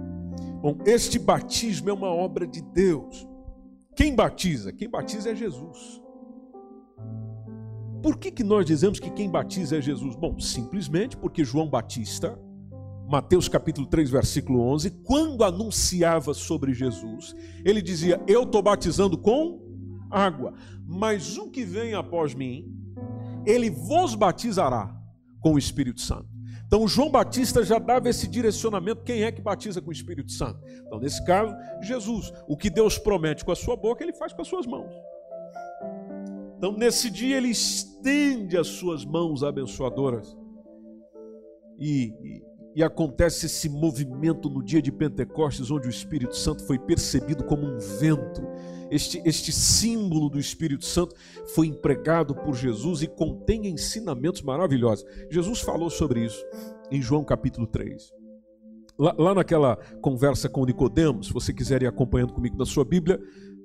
Bom, 0.63 0.79
este 0.87 1.19
batismo 1.19 1.91
é 1.91 1.93
uma 1.93 2.09
obra 2.09 2.47
de 2.47 2.63
Deus. 2.63 3.27
Quem 3.97 4.15
batiza? 4.15 4.73
Quem 4.75 4.91
batiza 4.91 5.31
é 5.31 5.35
Jesus. 5.35 6.03
Por 8.03 8.19
que, 8.19 8.31
que 8.31 8.45
nós 8.45 8.67
dizemos 8.67 9.01
que 9.01 9.11
quem 9.11 9.29
batiza 9.29 9.79
é 9.79 9.81
Jesus? 9.81 10.15
Bom, 10.15 10.39
simplesmente 10.39 11.17
porque 11.17 11.43
João 11.43 11.67
Batista, 11.67 12.39
Mateus 13.09 13.49
capítulo 13.49 13.87
3, 13.87 14.11
versículo 14.11 14.61
11, 14.61 14.91
quando 15.03 15.43
anunciava 15.43 16.35
sobre 16.35 16.75
Jesus, 16.75 17.35
ele 17.65 17.81
dizia: 17.81 18.23
Eu 18.29 18.43
estou 18.43 18.63
batizando 18.63 19.17
com 19.17 19.65
água, 20.11 20.53
mas 20.87 21.39
o 21.39 21.51
que 21.51 21.65
vem 21.65 21.95
após 21.95 22.35
mim, 22.35 22.71
ele 23.47 23.71
vos 23.71 24.15
batizará 24.15 24.95
com 25.41 25.55
o 25.55 25.59
Espírito 25.59 26.03
Santo. 26.03 26.36
Então, 26.67 26.87
João 26.89 27.11
Batista 27.11 27.65
já 27.65 27.79
dava 27.79 28.09
esse 28.09 28.27
direcionamento: 28.27 29.03
quem 29.03 29.23
é 29.23 29.31
que 29.31 29.41
batiza 29.41 29.81
com 29.81 29.91
o 29.91 29.93
Espírito 29.93 30.33
Santo? 30.33 30.61
Então, 30.85 30.99
nesse 30.99 31.25
caso, 31.25 31.55
Jesus. 31.81 32.33
O 32.49 32.57
que 32.57 32.69
Deus 32.69 32.99
promete 32.99 33.45
com 33.45 33.53
a 33.53 33.57
sua 33.57 33.77
boca, 33.77 34.03
ele 34.03 34.13
faz 34.13 34.33
com 34.33 34.43
as 34.43 34.49
suas 34.49 34.67
mãos. 34.67 34.93
Então, 36.59 36.73
nesse 36.73 37.11
dia, 37.11 37.37
ele 37.37 37.49
estende 37.49 38.57
as 38.57 38.67
suas 38.67 39.05
mãos 39.05 39.45
abençoadoras. 39.45 40.37
E, 41.79 42.15
e, 42.25 42.43
e, 42.77 42.83
acontece 42.83 43.47
esse 43.47 43.69
movimento 43.69 44.49
no 44.49 44.65
dia 44.65 44.81
de 44.81 44.91
Pentecostes, 44.91 45.71
onde 45.71 45.87
o 45.87 45.91
Espírito 45.91 46.35
Santo 46.35 46.67
foi 46.67 46.79
percebido 46.79 47.45
como 47.45 47.67
um 47.67 47.79
vento 48.01 48.43
este, 48.91 49.21
este 49.25 49.53
símbolo 49.53 50.29
do 50.29 50.39
Espírito 50.39 50.85
Santo 50.85 51.15
foi 51.55 51.67
empregado 51.67 52.35
por 52.35 52.55
Jesus 52.55 53.03
e 53.03 53.07
contém 53.07 53.67
ensinamentos 53.67 54.43
maravilhosos. 54.43 55.05
Jesus 55.31 55.61
falou 55.61 55.91
sobre 55.91 56.25
isso 56.25 56.45
em 56.91 57.03
João 57.03 57.25
capítulo 57.25 57.67
3. 57.67 58.13
Lá, 58.99 59.15
lá 59.19 59.35
naquela 59.35 59.77
conversa 60.01 60.49
com 60.49 60.65
Nicodemos, 60.65 61.27
se 61.27 61.33
você 61.33 61.53
quiser 61.53 61.83
ir 61.83 61.87
acompanhando 61.87 62.33
comigo 62.33 62.57
na 62.57 62.65
sua 62.65 62.85
Bíblia, 62.85 63.21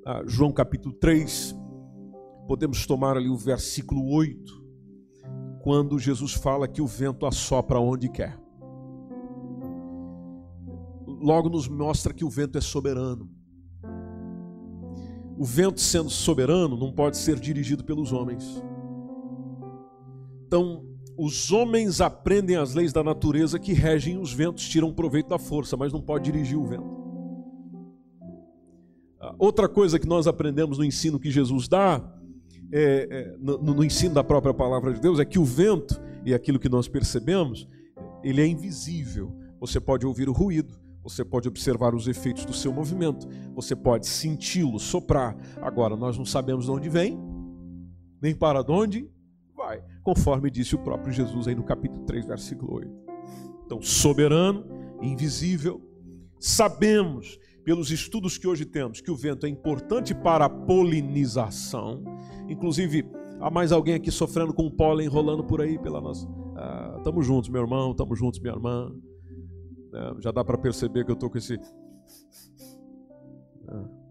ah, 0.05 0.23
João 0.25 0.51
capítulo 0.51 0.93
3, 0.95 1.55
podemos 2.47 2.85
tomar 2.85 3.15
ali 3.15 3.29
o 3.29 3.37
versículo 3.37 4.11
8, 4.13 4.61
quando 5.61 5.99
Jesus 5.99 6.33
fala 6.33 6.67
que 6.67 6.81
o 6.81 6.87
vento 6.87 7.25
assopra 7.25 7.79
onde 7.79 8.09
quer. 8.09 8.37
Logo 11.05 11.49
nos 11.49 11.67
mostra 11.67 12.13
que 12.13 12.25
o 12.25 12.29
vento 12.29 12.57
é 12.57 12.61
soberano 12.61 13.40
o 15.41 15.43
vento, 15.43 15.81
sendo 15.81 16.07
soberano, 16.07 16.77
não 16.77 16.91
pode 16.91 17.17
ser 17.17 17.39
dirigido 17.39 17.83
pelos 17.83 18.11
homens. 18.11 18.63
Então, 20.45 20.85
os 21.17 21.51
homens 21.51 21.99
aprendem 21.99 22.57
as 22.57 22.75
leis 22.75 22.93
da 22.93 23.03
natureza 23.03 23.57
que 23.57 23.73
regem 23.73 24.19
os 24.19 24.31
ventos, 24.31 24.69
tiram 24.69 24.93
proveito 24.93 25.29
da 25.29 25.39
força, 25.39 25.75
mas 25.75 25.91
não 25.91 25.99
pode 25.99 26.25
dirigir 26.31 26.59
o 26.59 26.67
vento. 26.67 26.85
Ah, 29.19 29.33
outra 29.39 29.67
coisa 29.67 29.97
que 29.97 30.07
nós 30.07 30.27
aprendemos 30.27 30.77
no 30.77 30.85
ensino 30.85 31.19
que 31.19 31.31
Jesus 31.31 31.67
dá, 31.67 32.07
é, 32.71 33.07
é, 33.09 33.35
no, 33.39 33.57
no 33.57 33.83
ensino 33.83 34.13
da 34.13 34.23
própria 34.23 34.53
palavra 34.53 34.93
de 34.93 35.01
Deus, 35.01 35.19
é 35.19 35.25
que 35.25 35.39
o 35.39 35.43
vento, 35.43 35.99
e 36.23 36.35
aquilo 36.35 36.59
que 36.59 36.69
nós 36.69 36.87
percebemos, 36.87 37.67
ele 38.23 38.43
é 38.43 38.45
invisível. 38.45 39.35
Você 39.59 39.79
pode 39.79 40.05
ouvir 40.05 40.29
o 40.29 40.33
ruído, 40.33 40.79
você 41.03 41.25
pode 41.25 41.47
observar 41.47 41.95
os 41.95 42.07
efeitos 42.07 42.45
do 42.45 42.53
seu 42.53 42.71
movimento, 42.71 43.27
você 43.53 43.75
pode 43.75 44.07
senti-lo 44.07 44.79
soprar. 44.79 45.35
Agora, 45.61 45.95
nós 45.95 46.17
não 46.17 46.25
sabemos 46.25 46.65
de 46.65 46.71
onde 46.71 46.89
vem, 46.89 47.19
nem 48.21 48.35
para 48.35 48.63
onde 48.67 49.09
vai, 49.55 49.83
conforme 50.03 50.49
disse 50.49 50.75
o 50.75 50.79
próprio 50.79 51.13
Jesus 51.13 51.47
aí 51.47 51.55
no 51.55 51.63
capítulo 51.63 52.05
3, 52.05 52.25
versículo 52.25 52.75
8. 52.75 52.91
Então, 53.65 53.81
soberano, 53.81 54.65
invisível, 55.01 55.81
sabemos 56.39 57.39
pelos 57.63 57.91
estudos 57.91 58.37
que 58.37 58.47
hoje 58.47 58.65
temos 58.65 59.01
que 59.01 59.11
o 59.11 59.15
vento 59.15 59.45
é 59.45 59.49
importante 59.49 60.13
para 60.13 60.45
a 60.45 60.49
polinização. 60.49 62.03
Inclusive, 62.49 63.05
há 63.39 63.49
mais 63.49 63.71
alguém 63.71 63.93
aqui 63.95 64.11
sofrendo 64.11 64.53
com 64.53 64.65
o 64.65 64.71
pólen 64.71 65.07
rolando 65.07 65.43
por 65.43 65.61
aí 65.61 65.77
pela 65.79 66.01
nossa. 66.01 66.27
Ah, 66.55 67.01
juntos, 67.21 67.49
meu 67.49 67.61
irmão, 67.61 67.91
estamos 67.91 68.17
juntos, 68.17 68.39
minha 68.39 68.53
irmã. 68.53 68.91
É, 69.93 70.21
já 70.21 70.31
dá 70.31 70.43
para 70.43 70.57
perceber 70.57 71.03
que 71.03 71.11
eu 71.11 71.15
estou 71.15 71.29
com 71.29 71.37
esse. 71.37 71.55
É. 73.67 74.01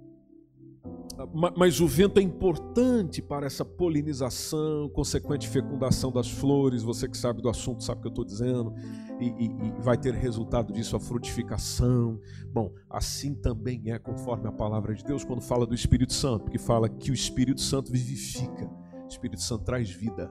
mas 1.56 1.80
o 1.80 1.86
vento 1.86 2.18
é 2.18 2.22
importante 2.22 3.20
para 3.20 3.46
essa 3.46 3.64
polinização, 3.64 4.88
consequente 4.90 5.48
fecundação 5.48 6.10
das 6.12 6.30
flores. 6.30 6.82
Você 6.82 7.08
que 7.08 7.16
sabe 7.16 7.42
do 7.42 7.48
assunto 7.48 7.82
sabe 7.82 7.98
o 7.98 8.02
que 8.02 8.08
eu 8.08 8.10
estou 8.10 8.24
dizendo, 8.24 8.74
e, 9.20 9.26
e, 9.26 9.46
e, 9.46 9.82
vai 9.82 9.98
ter 9.98 10.14
resultado 10.14 10.72
disso 10.72 10.96
a 10.96 11.00
frutificação. 11.00 12.20
Bom, 12.52 12.72
assim 12.88 13.34
também 13.34 13.90
é 13.90 13.98
conforme 13.98 14.48
a 14.48 14.52
palavra 14.52 14.94
de 14.94 15.04
Deus 15.04 15.24
quando 15.24 15.40
fala 15.40 15.66
do 15.66 15.74
Espírito 15.74 16.12
Santo, 16.12 16.50
que 16.50 16.58
fala 16.58 16.88
que 16.88 17.10
o 17.10 17.14
Espírito 17.14 17.60
Santo 17.60 17.90
vivifica, 17.90 18.66
o 19.04 19.08
Espírito 19.08 19.42
Santo 19.42 19.64
traz 19.64 19.90
vida. 19.90 20.30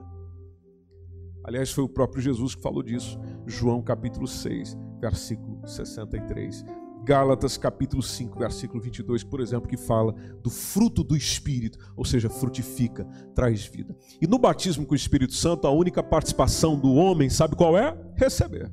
Aliás, 1.50 1.72
foi 1.72 1.82
o 1.82 1.88
próprio 1.88 2.22
Jesus 2.22 2.54
que 2.54 2.62
falou 2.62 2.80
disso, 2.80 3.18
João 3.44 3.82
capítulo 3.82 4.28
6, 4.28 4.78
versículo 5.00 5.60
63. 5.66 6.64
Gálatas 7.02 7.56
capítulo 7.56 8.04
5, 8.04 8.38
versículo 8.38 8.80
22, 8.80 9.24
por 9.24 9.40
exemplo, 9.40 9.68
que 9.68 9.76
fala 9.76 10.12
do 10.44 10.48
fruto 10.48 11.02
do 11.02 11.16
Espírito, 11.16 11.76
ou 11.96 12.04
seja, 12.04 12.30
frutifica, 12.30 13.04
traz 13.34 13.66
vida. 13.66 13.96
E 14.22 14.28
no 14.28 14.38
batismo 14.38 14.86
com 14.86 14.92
o 14.92 14.96
Espírito 14.96 15.34
Santo, 15.34 15.66
a 15.66 15.72
única 15.72 16.04
participação 16.04 16.78
do 16.78 16.94
homem, 16.94 17.28
sabe 17.28 17.56
qual 17.56 17.76
é? 17.76 18.00
Receber. 18.14 18.70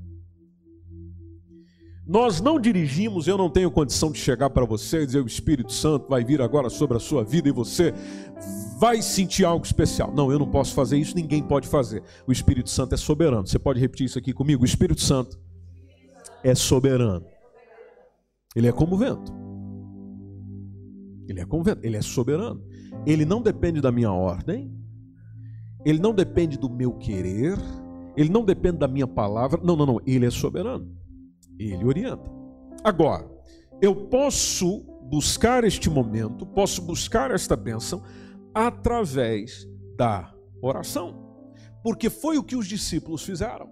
Nós 2.07 2.39
não 2.39 2.57
dirigimos, 2.57 3.27
eu 3.27 3.37
não 3.37 3.49
tenho 3.49 3.69
condição 3.69 4.09
de 4.09 4.17
chegar 4.17 4.49
para 4.49 4.63
você 4.63 5.01
e 5.01 5.05
dizer 5.05 5.21
o 5.21 5.27
Espírito 5.27 5.73
Santo 5.73 6.07
vai 6.07 6.23
vir 6.23 6.41
agora 6.41 6.69
sobre 6.69 6.95
a 6.95 7.01
sua 7.01 7.21
vida 7.21 7.49
e 7.49 7.51
você 7.51 7.93
vai 8.79 9.01
sentir 9.01 9.43
algo 9.43 9.65
especial. 9.65 10.13
Não, 10.15 10.31
eu 10.31 10.39
não 10.39 10.49
posso 10.49 10.73
fazer 10.73 10.97
isso, 10.97 11.13
ninguém 11.13 11.43
pode 11.43 11.67
fazer. 11.67 12.01
O 12.25 12.31
Espírito 12.31 12.69
Santo 12.69 12.95
é 12.95 12.97
soberano. 12.97 13.45
Você 13.45 13.59
pode 13.59 13.81
repetir 13.81 14.05
isso 14.05 14.17
aqui 14.17 14.31
comigo? 14.31 14.63
O 14.63 14.65
Espírito 14.65 15.01
Santo 15.01 15.37
é 16.41 16.55
soberano. 16.55 17.25
Ele 18.55 18.67
é 18.67 18.71
como 18.71 18.95
o 18.95 18.97
vento. 18.97 19.33
Ele 21.27 21.41
é 21.41 21.45
como 21.45 21.61
o 21.61 21.65
vento, 21.65 21.83
ele 21.83 21.97
é 21.97 22.01
soberano. 22.01 22.63
Ele 23.05 23.25
não 23.25 23.41
depende 23.41 23.81
da 23.81 23.91
minha 23.91 24.13
ordem, 24.13 24.73
ele 25.85 25.99
não 25.99 26.13
depende 26.13 26.57
do 26.57 26.69
meu 26.69 26.93
querer, 26.93 27.57
ele 28.15 28.29
não 28.29 28.45
depende 28.45 28.77
da 28.77 28.87
minha 28.87 29.07
palavra. 29.07 29.59
Não, 29.61 29.75
não, 29.75 29.85
não, 29.85 29.99
ele 30.07 30.25
é 30.25 30.31
soberano. 30.31 30.95
Ele 31.59 31.85
orienta. 31.85 32.29
Agora, 32.83 33.29
eu 33.81 33.95
posso 34.07 34.83
buscar 35.09 35.63
este 35.63 35.89
momento, 35.89 36.45
posso 36.45 36.81
buscar 36.81 37.31
esta 37.31 37.55
bênção 37.55 38.03
através 38.53 39.67
da 39.95 40.33
oração. 40.61 41.25
Porque 41.83 42.09
foi 42.09 42.37
o 42.37 42.43
que 42.43 42.55
os 42.55 42.67
discípulos 42.67 43.23
fizeram. 43.23 43.69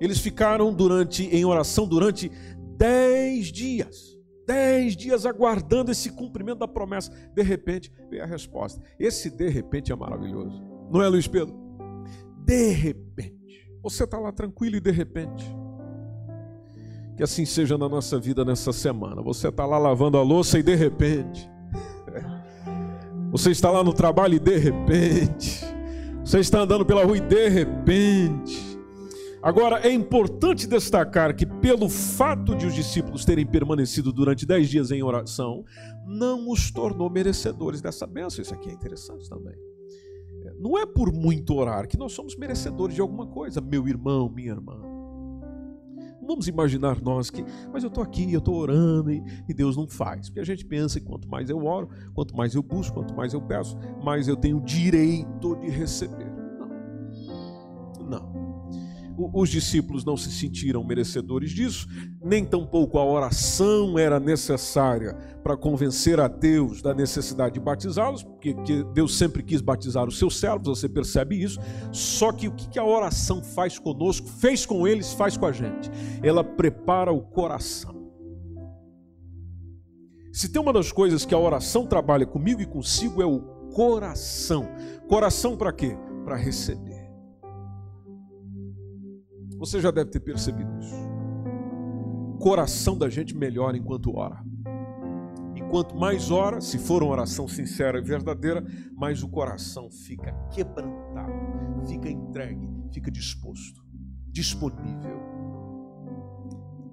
Eles 0.00 0.18
ficaram 0.18 0.74
durante 0.74 1.24
em 1.24 1.44
oração 1.44 1.86
durante 1.86 2.30
dez 2.76 3.46
dias. 3.46 4.14
Dez 4.46 4.94
dias 4.96 5.24
aguardando 5.24 5.90
esse 5.90 6.10
cumprimento 6.10 6.58
da 6.58 6.68
promessa. 6.68 7.10
De 7.32 7.42
repente, 7.42 7.90
veio 8.10 8.22
a 8.22 8.26
resposta. 8.26 8.82
Esse 8.98 9.30
de 9.30 9.48
repente 9.48 9.90
é 9.92 9.96
maravilhoso. 9.96 10.62
Não 10.90 11.02
é, 11.02 11.08
Luiz 11.08 11.26
Pedro? 11.26 11.56
De 12.44 12.70
repente. 12.70 13.34
Você 13.82 14.04
está 14.04 14.18
lá 14.18 14.32
tranquilo 14.32 14.76
e 14.76 14.80
de 14.80 14.90
repente. 14.90 15.44
Que 17.16 17.22
assim 17.22 17.44
seja 17.44 17.78
na 17.78 17.88
nossa 17.88 18.18
vida 18.18 18.44
nessa 18.44 18.72
semana. 18.72 19.22
Você 19.22 19.48
está 19.48 19.64
lá 19.64 19.78
lavando 19.78 20.18
a 20.18 20.22
louça 20.22 20.58
e 20.58 20.62
de 20.62 20.74
repente. 20.74 21.48
Você 23.30 23.50
está 23.50 23.70
lá 23.70 23.82
no 23.84 23.92
trabalho 23.92 24.34
e 24.34 24.38
de 24.38 24.56
repente. 24.56 25.64
Você 26.24 26.38
está 26.38 26.60
andando 26.60 26.84
pela 26.86 27.04
rua 27.04 27.16
e 27.16 27.20
de 27.20 27.48
repente. 27.48 28.74
Agora, 29.42 29.86
é 29.86 29.92
importante 29.92 30.66
destacar 30.66 31.36
que, 31.36 31.44
pelo 31.44 31.86
fato 31.90 32.54
de 32.54 32.66
os 32.66 32.74
discípulos 32.74 33.26
terem 33.26 33.44
permanecido 33.44 34.10
durante 34.10 34.46
dez 34.46 34.70
dias 34.70 34.90
em 34.90 35.02
oração, 35.02 35.64
não 36.06 36.50
os 36.50 36.70
tornou 36.70 37.10
merecedores 37.10 37.82
dessa 37.82 38.06
bênção. 38.06 38.40
Isso 38.40 38.54
aqui 38.54 38.70
é 38.70 38.72
interessante 38.72 39.28
também. 39.28 39.54
Não 40.58 40.78
é 40.78 40.86
por 40.86 41.12
muito 41.12 41.54
orar 41.54 41.86
que 41.86 41.98
nós 41.98 42.12
somos 42.12 42.36
merecedores 42.36 42.94
de 42.94 43.02
alguma 43.02 43.26
coisa, 43.26 43.60
meu 43.60 43.86
irmão, 43.86 44.30
minha 44.30 44.52
irmã. 44.52 44.93
Vamos 46.26 46.48
imaginar 46.48 47.00
nós 47.00 47.30
que, 47.30 47.44
mas 47.72 47.82
eu 47.82 47.88
estou 47.88 48.02
aqui, 48.02 48.32
eu 48.32 48.38
estou 48.38 48.56
orando 48.56 49.12
e, 49.12 49.22
e, 49.48 49.54
Deus 49.54 49.76
não 49.76 49.86
faz. 49.86 50.28
Porque 50.28 50.40
a 50.40 50.44
gente 50.44 50.64
pensa 50.64 50.98
que 50.98 51.06
quanto 51.06 51.28
mais 51.28 51.50
eu 51.50 51.64
oro, 51.64 51.88
quanto 52.14 52.36
mais 52.36 52.54
eu 52.54 52.62
busco, 52.62 52.94
quanto 52.94 53.14
mais 53.14 53.32
eu 53.32 53.40
peço, 53.40 53.76
mais 54.02 54.28
eu 54.28 54.36
tenho 54.36 54.60
direito 54.60 55.56
de 55.56 55.68
receber. 55.68 56.33
Os 59.16 59.48
discípulos 59.48 60.04
não 60.04 60.16
se 60.16 60.30
sentiram 60.30 60.82
merecedores 60.82 61.50
disso, 61.50 61.86
nem 62.22 62.44
tampouco 62.44 62.98
a 62.98 63.04
oração 63.04 63.98
era 63.98 64.18
necessária 64.18 65.14
para 65.42 65.56
convencer 65.56 66.18
a 66.18 66.26
Deus 66.26 66.82
da 66.82 66.94
necessidade 66.94 67.54
de 67.54 67.60
batizá-los, 67.60 68.22
porque 68.22 68.54
Deus 68.92 69.16
sempre 69.16 69.42
quis 69.42 69.60
batizar 69.60 70.08
os 70.08 70.18
seus 70.18 70.38
servos, 70.40 70.66
você 70.66 70.88
percebe 70.88 71.40
isso. 71.40 71.60
Só 71.92 72.32
que 72.32 72.48
o 72.48 72.52
que 72.52 72.78
a 72.78 72.84
oração 72.84 73.42
faz 73.42 73.78
conosco, 73.78 74.26
fez 74.26 74.66
com 74.66 74.88
eles, 74.88 75.12
faz 75.12 75.36
com 75.36 75.46
a 75.46 75.52
gente? 75.52 75.90
Ela 76.22 76.42
prepara 76.42 77.12
o 77.12 77.20
coração. 77.20 77.94
Se 80.32 80.48
tem 80.48 80.60
uma 80.60 80.72
das 80.72 80.90
coisas 80.90 81.24
que 81.24 81.32
a 81.34 81.38
oração 81.38 81.86
trabalha 81.86 82.26
comigo 82.26 82.60
e 82.60 82.66
consigo 82.66 83.22
é 83.22 83.26
o 83.26 83.40
coração. 83.72 84.68
Coração 85.08 85.56
para 85.56 85.72
quê? 85.72 85.96
Para 86.24 86.36
receber. 86.36 86.93
Você 89.64 89.80
já 89.80 89.90
deve 89.90 90.10
ter 90.10 90.20
percebido 90.20 90.78
isso. 90.78 90.94
O 92.34 92.38
coração 92.38 92.98
da 92.98 93.08
gente 93.08 93.34
melhora 93.34 93.78
enquanto 93.78 94.14
ora. 94.14 94.44
E 95.56 95.62
quanto 95.70 95.96
mais 95.96 96.30
ora, 96.30 96.60
se 96.60 96.78
for 96.78 97.02
uma 97.02 97.12
oração 97.12 97.48
sincera 97.48 97.98
e 97.98 98.02
verdadeira, 98.02 98.62
mais 98.94 99.22
o 99.22 99.28
coração 99.28 99.90
fica 99.90 100.34
quebrantado, 100.52 101.32
fica 101.88 102.10
entregue, 102.10 102.68
fica 102.92 103.10
disposto, 103.10 103.82
disponível. 104.28 105.18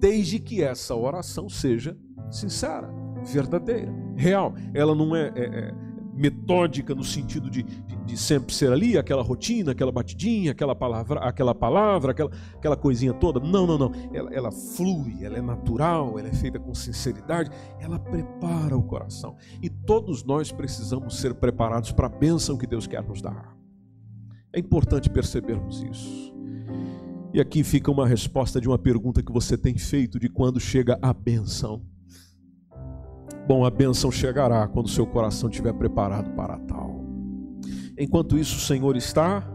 Desde 0.00 0.38
que 0.38 0.62
essa 0.62 0.94
oração 0.94 1.50
seja 1.50 1.94
sincera, 2.30 2.90
verdadeira, 3.22 3.92
real. 4.16 4.54
Ela 4.72 4.94
não 4.94 5.14
é, 5.14 5.30
é, 5.36 5.44
é 5.44 5.74
metódica 6.12 6.94
no 6.94 7.02
sentido 7.02 7.50
de, 7.50 7.62
de, 7.62 7.96
de, 8.04 8.16
sempre 8.16 8.54
ser 8.54 8.72
ali, 8.72 8.98
aquela 8.98 9.22
rotina, 9.22 9.72
aquela 9.72 9.90
batidinha, 9.90 10.52
aquela 10.52 10.74
palavra, 10.74 11.20
aquela 11.20 11.54
palavra, 11.54 12.12
aquela, 12.12 12.30
aquela 12.54 12.76
coisinha 12.76 13.14
toda. 13.14 13.40
Não, 13.40 13.66
não, 13.66 13.78
não. 13.78 13.92
Ela, 14.12 14.32
ela 14.32 14.52
flui, 14.52 15.24
ela 15.24 15.38
é 15.38 15.42
natural, 15.42 16.18
ela 16.18 16.28
é 16.28 16.34
feita 16.34 16.58
com 16.58 16.74
sinceridade, 16.74 17.50
ela 17.80 17.98
prepara 17.98 18.76
o 18.76 18.82
coração. 18.82 19.36
E 19.62 19.68
todos 19.68 20.22
nós 20.24 20.52
precisamos 20.52 21.18
ser 21.18 21.34
preparados 21.34 21.92
para 21.92 22.06
a 22.06 22.10
bênção 22.10 22.56
que 22.56 22.66
Deus 22.66 22.86
quer 22.86 23.02
nos 23.02 23.22
dar. 23.22 23.56
É 24.52 24.58
importante 24.58 25.08
percebermos 25.08 25.82
isso. 25.82 26.32
E 27.32 27.40
aqui 27.40 27.64
fica 27.64 27.90
uma 27.90 28.06
resposta 28.06 28.60
de 28.60 28.68
uma 28.68 28.78
pergunta 28.78 29.22
que 29.22 29.32
você 29.32 29.56
tem 29.56 29.78
feito 29.78 30.18
de 30.20 30.28
quando 30.28 30.60
chega 30.60 30.98
a 31.00 31.14
bênção. 31.14 31.82
Bom, 33.46 33.64
a 33.64 33.70
bênção 33.70 34.10
chegará 34.10 34.66
quando 34.68 34.88
seu 34.88 35.06
coração 35.06 35.48
estiver 35.48 35.72
preparado 35.72 36.30
para 36.34 36.58
tal. 36.60 37.02
Enquanto 37.98 38.38
isso, 38.38 38.56
o 38.56 38.60
Senhor 38.60 38.96
está 38.96 39.46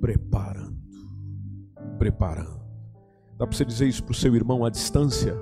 preparando. 0.00 0.80
Preparando. 1.98 2.60
Dá 3.38 3.46
para 3.46 3.56
você 3.56 3.64
dizer 3.64 3.86
isso 3.86 4.02
para 4.02 4.12
o 4.12 4.14
seu 4.14 4.34
irmão 4.34 4.64
à 4.64 4.70
distância? 4.70 5.34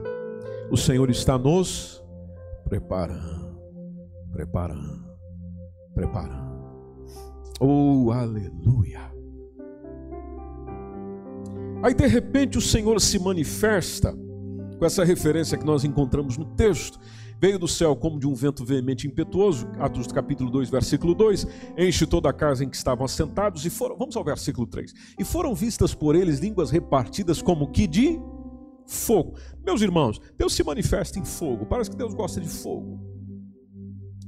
O 0.71 0.77
Senhor 0.77 1.09
está 1.11 1.39
nos 1.39 2.05
preparando, 2.65 3.59
preparando, 4.31 5.05
preparando. 5.95 6.49
Oh, 7.61 8.13
aleluia. 8.13 9.01
Aí 11.83 11.95
de 11.95 12.07
repente 12.07 12.59
o 12.59 12.61
Senhor 12.61 13.01
se 13.01 13.19
manifesta 13.19 14.15
com 14.79 14.85
essa 14.85 15.05
referência 15.05 15.59
que 15.59 15.67
nós 15.67 15.85
encontramos 15.85 16.37
no 16.37 16.45
texto. 16.45 16.99
Veio 17.41 17.59
do 17.59 17.69
céu 17.69 17.95
como 17.95 18.19
de 18.19 18.27
um 18.27 18.35
vento 18.35 18.65
veemente 18.65 19.07
impetuoso, 19.07 19.69
Atos 19.79 20.09
capítulo 20.09 20.51
2, 20.51 20.71
versículo 20.71 21.15
2, 21.15 21.47
enche 21.77 22.05
toda 22.05 22.29
a 22.29 22.33
casa 22.33 22.65
em 22.65 22.69
que 22.69 22.77
estavam 22.77 23.05
assentados 23.05 23.65
e 23.65 23.71
foram, 23.71 23.97
vamos 23.97 24.17
ao 24.17 24.25
versículo 24.25 24.67
3. 24.67 24.93
E 25.19 25.25
foram 25.25 25.55
vistas 25.55 25.95
por 25.95 26.17
eles 26.17 26.41
línguas 26.41 26.71
repartidas 26.71 27.41
como 27.41 27.71
que 27.71 27.87
de 27.87 28.19
fogo. 28.87 29.35
Meus 29.65 29.83
irmãos, 29.83 30.21
Deus 30.37 30.55
se 30.55 30.65
manifesta 30.65 31.19
em 31.19 31.25
fogo. 31.25 31.67
Parece 31.67 31.91
que 31.91 31.97
Deus 31.97 32.15
gosta 32.15 32.41
de 32.41 32.49
fogo. 32.49 32.99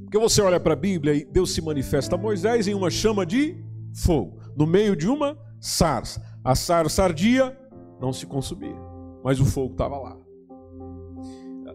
Porque 0.02 0.18
você 0.18 0.42
olha 0.42 0.60
para 0.60 0.74
a 0.74 0.76
Bíblia 0.76 1.14
e 1.14 1.24
Deus 1.24 1.52
se 1.52 1.62
manifesta 1.62 2.14
a 2.14 2.18
Moisés 2.18 2.68
em 2.68 2.74
uma 2.74 2.90
chama 2.90 3.24
de 3.24 3.56
fogo, 3.94 4.40
no 4.56 4.66
meio 4.66 4.94
de 4.94 5.08
uma 5.08 5.36
sarça. 5.60 6.22
A 6.44 6.54
sarça 6.54 7.02
ardia, 7.02 7.58
não 8.00 8.12
se 8.12 8.26
consumia, 8.26 8.76
mas 9.24 9.40
o 9.40 9.44
fogo 9.44 9.72
estava 9.72 9.98
lá. 9.98 10.16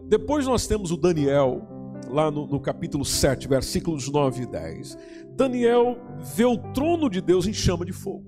Depois 0.08 0.46
nós 0.46 0.66
temos 0.66 0.92
o 0.92 0.96
Daniel, 0.96 1.66
lá 2.08 2.30
no, 2.30 2.46
no, 2.46 2.60
capítulo 2.60 3.04
7, 3.04 3.48
versículos 3.48 4.08
9 4.08 4.42
e 4.42 4.46
10. 4.46 4.98
Daniel 5.34 5.98
vê 6.34 6.44
o 6.44 6.56
trono 6.72 7.10
de 7.10 7.20
Deus 7.20 7.46
em 7.46 7.52
chama 7.52 7.84
de 7.84 7.92
fogo. 7.92 8.24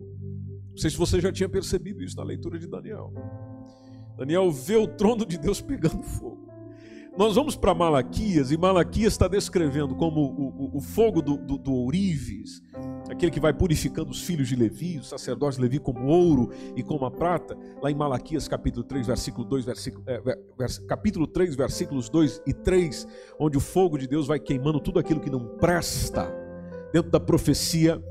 Não 0.70 0.76
sei 0.76 0.90
se 0.90 0.96
você 0.96 1.20
já 1.20 1.32
tinha 1.32 1.48
percebido 1.48 2.02
isso 2.02 2.16
na 2.16 2.24
leitura 2.24 2.58
de 2.58 2.66
Daniel. 2.66 3.12
Daniel 4.16 4.50
vê 4.50 4.76
o 4.76 4.88
trono 4.88 5.24
de 5.24 5.38
Deus 5.38 5.60
pegando 5.60 6.02
fogo. 6.02 6.48
nós 7.16 7.36
vamos 7.36 7.54
para 7.54 7.74
Malaquias, 7.74 8.50
e 8.50 8.56
Malaquias 8.56 9.12
está 9.12 9.28
descrevendo 9.28 9.94
como 9.94 10.20
o, 10.20 10.74
o, 10.74 10.78
o 10.78 10.80
fogo 10.80 11.22
do, 11.22 11.36
do, 11.36 11.58
do, 11.58 11.72
ourives, 11.72 12.60
aquele 13.08 13.30
que 13.30 13.40
vai 13.40 13.52
purificando 13.52 14.10
os 14.10 14.22
filhos 14.22 14.48
de 14.48 14.56
Levi, 14.56 14.98
os 14.98 15.08
sacerdotes 15.08 15.56
de 15.56 15.62
Levi 15.62 15.78
como 15.78 16.06
ouro 16.06 16.50
e 16.76 16.82
como 16.82 17.04
a 17.04 17.10
prata, 17.10 17.56
lá 17.82 17.90
em 17.90 17.94
Malaquias 17.94 18.46
capítulo 18.46 18.84
3, 18.84 19.06
versículo 19.06 19.44
2, 19.46 19.64
versículo, 19.64 20.04
é, 20.06 20.20
vers, 20.56 20.78
capítulo 20.78 21.26
3, 21.26 21.56
versículos 21.56 22.08
2 22.08 22.42
e 22.46 22.52
3, 22.52 23.06
onde 23.38 23.56
o 23.56 23.60
fogo 23.60 23.98
de 23.98 24.06
Deus 24.06 24.26
vai 24.26 24.38
queimando 24.38 24.80
tudo 24.80 24.98
aquilo 24.98 25.20
que 25.20 25.30
não 25.30 25.56
presta, 25.56 26.32
dentro 26.92 27.10
da 27.10 27.20
profecia 27.20 28.02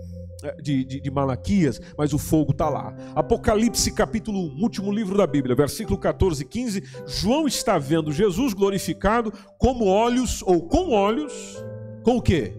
é, 0.43 0.55
de, 0.61 0.83
de, 0.83 0.99
de, 0.99 1.11
Malaquias, 1.11 1.79
mas 1.97 2.13
o 2.13 2.17
fogo 2.17 2.51
está 2.51 2.69
lá. 2.69 2.95
Apocalipse 3.15 3.91
capítulo 3.91 4.39
1, 4.39 4.61
último 4.61 4.91
livro 4.91 5.17
da 5.17 5.25
Bíblia, 5.27 5.55
versículo 5.55 5.97
14 5.97 6.43
e 6.43 6.45
15. 6.45 6.83
João 7.05 7.47
está 7.47 7.77
vendo 7.77 8.11
Jesus 8.11 8.53
glorificado 8.53 9.31
como 9.57 9.85
olhos, 9.85 10.41
ou 10.43 10.67
com 10.67 10.91
olhos, 10.91 11.63
com 12.03 12.17
o 12.17 12.21
quê? 12.21 12.53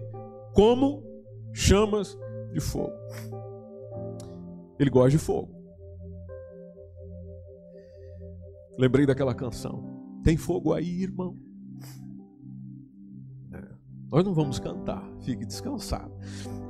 Como 0.53 1.03
chamas 1.53 2.17
de 2.51 2.59
fogo. 2.59 2.93
Ele 4.79 4.89
gosta 4.89 5.11
de 5.11 5.17
fogo. 5.17 5.53
Lembrei 8.77 9.05
daquela 9.05 9.35
canção. 9.35 9.83
Tem 10.23 10.37
fogo 10.37 10.73
aí, 10.73 11.03
irmão? 11.03 11.37
Nós 14.11 14.25
não 14.25 14.33
vamos 14.33 14.57
cantar, 14.57 15.07
fique 15.21 15.45
descansado. 15.45 16.11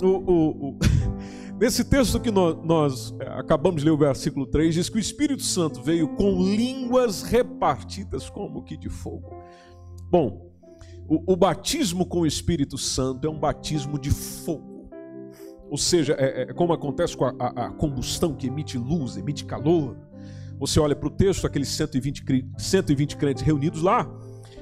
O, 0.02 0.08
o, 0.08 0.70
o... 0.72 0.80
Nesse 1.58 1.86
texto 1.86 2.20
que 2.20 2.32
nós, 2.32 2.58
nós, 2.65 3.15
é, 3.20 3.28
acabamos 3.30 3.82
de 3.82 3.86
ler, 3.86 3.94
o 3.94 3.98
versículo 3.98 4.46
3, 4.46 4.74
diz 4.74 4.89
que 4.89 4.98
o 4.98 5.00
Espírito 5.00 5.44
Santo 5.44 5.82
veio 5.82 6.10
com 6.15 6.32
línguas 6.42 7.22
repartidas 7.22 8.30
como 8.30 8.63
que 8.63 8.76
de 8.76 8.89
fogo. 8.89 9.30
Bom, 10.10 10.52
o, 11.08 11.34
o 11.34 11.36
batismo 11.36 12.06
com 12.06 12.22
o 12.22 12.26
Espírito 12.26 12.78
Santo 12.78 13.26
é 13.26 13.30
um 13.30 13.39
batismo 13.39 13.98
de 13.98 14.10
fogo. 14.10 14.69
Ou 15.70 15.78
seja, 15.78 16.14
é, 16.18 16.44
é 16.44 16.54
como 16.54 16.74
acontece 16.74 17.16
com 17.16 17.26
a, 17.26 17.36
a, 17.40 17.68
a 17.68 17.72
combustão 17.72 18.34
que 18.34 18.48
emite 18.48 18.78
luz, 18.78 19.18
emite 19.18 19.46
calor. 19.46 19.96
Você 20.58 20.80
olha 20.80 20.96
para 20.96 21.08
o 21.08 21.12
texto, 21.12 21.46
aqueles 21.46 21.70
120, 21.70 22.24
120 22.58 23.16
crentes 23.16 23.44
reunidos 23.44 23.82
lá, 23.82 24.10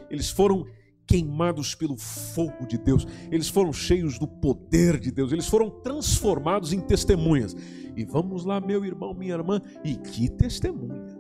eles 0.09 0.29
foram 0.29 0.65
queimados 1.07 1.73
pelo 1.73 1.97
fogo 1.97 2.67
de 2.67 2.77
Deus, 2.77 3.07
eles 3.31 3.47
foram 3.47 3.71
cheios 3.71 4.19
do 4.19 4.27
poder 4.27 4.99
de 4.99 5.09
Deus, 5.09 5.31
eles 5.31 5.47
foram 5.47 5.69
transformados 5.69 6.73
em 6.73 6.81
testemunhas. 6.81 7.55
E 7.95 8.03
vamos 8.03 8.43
lá, 8.43 8.59
meu 8.59 8.85
irmão, 8.85 9.13
minha 9.13 9.33
irmã, 9.33 9.61
e 9.83 9.95
que 9.95 10.29
testemunha! 10.29 11.17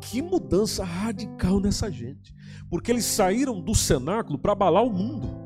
Que 0.00 0.20
mudança 0.20 0.84
radical 0.84 1.60
nessa 1.60 1.90
gente, 1.90 2.34
porque 2.68 2.90
eles 2.90 3.04
saíram 3.04 3.60
do 3.60 3.74
cenáculo 3.74 4.38
para 4.38 4.52
abalar 4.52 4.82
o 4.82 4.92
mundo. 4.92 5.43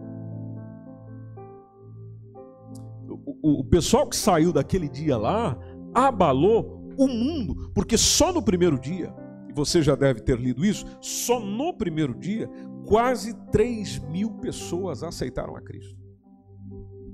O, 3.43 3.61
o, 3.61 3.65
pessoal 3.65 4.09
que 4.09 4.17
saiu 4.17 4.53
daquele 4.53 4.89
dia 4.89 5.17
lá 5.17 5.57
abalou 5.95 6.93
o 6.97 7.07
mundo, 7.07 7.71
porque 7.75 7.97
só 7.97 8.33
no 8.33 8.43
primeiro 8.43 8.79
dia 8.79 9.15
você 9.55 9.83
já 9.83 9.95
deve 9.95 10.21
ter 10.21 10.39
lido 10.39 10.65
isso, 10.65 10.87
só 11.01 11.41
no 11.41 11.73
primeiro 11.75 12.15
dia, 12.15 12.49
quase 12.87 13.35
3 13.51 13.99
mil 14.11 14.31
pessoas 14.35 15.03
aceitaram 15.03 15.57
a 15.57 15.61
Cristo. 15.61 15.97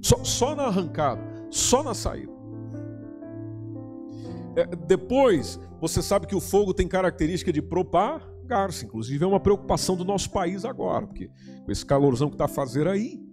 Só, 0.03 0.23
só 0.23 0.55
na 0.55 0.65
arrancada, 0.65 1.23
só 1.51 1.83
na 1.83 1.95
saída. 1.95 2.33
É, 4.57 4.67
depois, 4.87 5.59
você 5.81 6.03
sabe 6.03 6.27
que 6.27 6.35
o 6.35 6.41
fogo 6.41 6.75
tem 6.75 6.87
característica 6.87 7.53
de 7.53 7.63
propagar-se, 7.63 8.85
inclusive 8.85 9.25
é 9.25 9.27
uma 9.27 9.41
preocupação 9.41 9.97
do 9.97 10.05
nosso 10.05 10.31
país 10.31 10.65
agora, 10.65 11.07
porque 11.07 11.31
com 11.65 11.73
esse 11.73 11.85
calorzão 11.85 12.29
que 12.29 12.35
está 12.35 12.47
fazer 12.47 12.87
aí, 12.87 13.24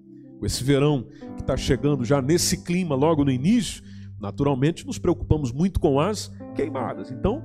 esse 0.45 0.63
verão 0.63 1.07
que 1.35 1.41
está 1.41 1.55
chegando 1.55 2.03
já 2.03 2.21
nesse 2.21 2.63
clima 2.63 2.95
logo 2.95 3.23
no 3.23 3.31
início, 3.31 3.83
naturalmente 4.19 4.85
nos 4.85 4.97
preocupamos 4.97 5.51
muito 5.51 5.79
com 5.79 5.99
as 5.99 6.31
queimadas. 6.55 7.11
Então, 7.11 7.43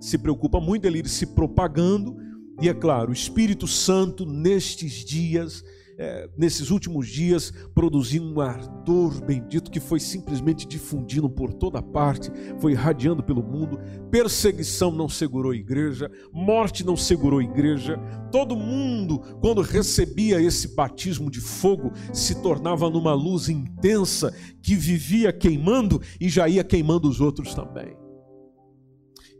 se 0.00 0.18
preocupa 0.18 0.60
muito 0.60 0.86
ele 0.86 0.98
ir 0.98 1.08
se 1.08 1.26
propagando, 1.26 2.16
e 2.60 2.68
é 2.68 2.74
claro, 2.74 3.10
o 3.10 3.12
Espírito 3.12 3.66
Santo 3.66 4.24
nestes 4.26 5.04
dias, 5.04 5.64
é, 5.98 6.28
nesses 6.36 6.70
últimos 6.70 7.08
dias, 7.08 7.52
produzindo 7.74 8.32
um 8.32 8.40
ardor 8.40 9.24
bendito 9.24 9.70
que 9.70 9.80
foi 9.80 10.00
simplesmente 10.00 10.66
difundindo 10.66 11.28
por 11.28 11.52
toda 11.52 11.82
parte, 11.82 12.30
foi 12.58 12.72
irradiando 12.72 13.22
pelo 13.22 13.42
mundo. 13.42 13.78
Perseguição 14.10 14.90
não 14.90 15.08
segurou 15.08 15.52
a 15.52 15.56
igreja, 15.56 16.10
morte 16.32 16.84
não 16.84 16.96
segurou 16.96 17.40
a 17.40 17.44
igreja. 17.44 17.98
Todo 18.30 18.56
mundo, 18.56 19.20
quando 19.40 19.60
recebia 19.60 20.40
esse 20.40 20.74
batismo 20.74 21.30
de 21.30 21.40
fogo, 21.40 21.92
se 22.12 22.42
tornava 22.42 22.90
numa 22.90 23.14
luz 23.14 23.48
intensa 23.48 24.34
que 24.62 24.74
vivia 24.74 25.32
queimando 25.32 26.00
e 26.20 26.28
já 26.28 26.48
ia 26.48 26.64
queimando 26.64 27.08
os 27.08 27.20
outros 27.20 27.54
também. 27.54 27.96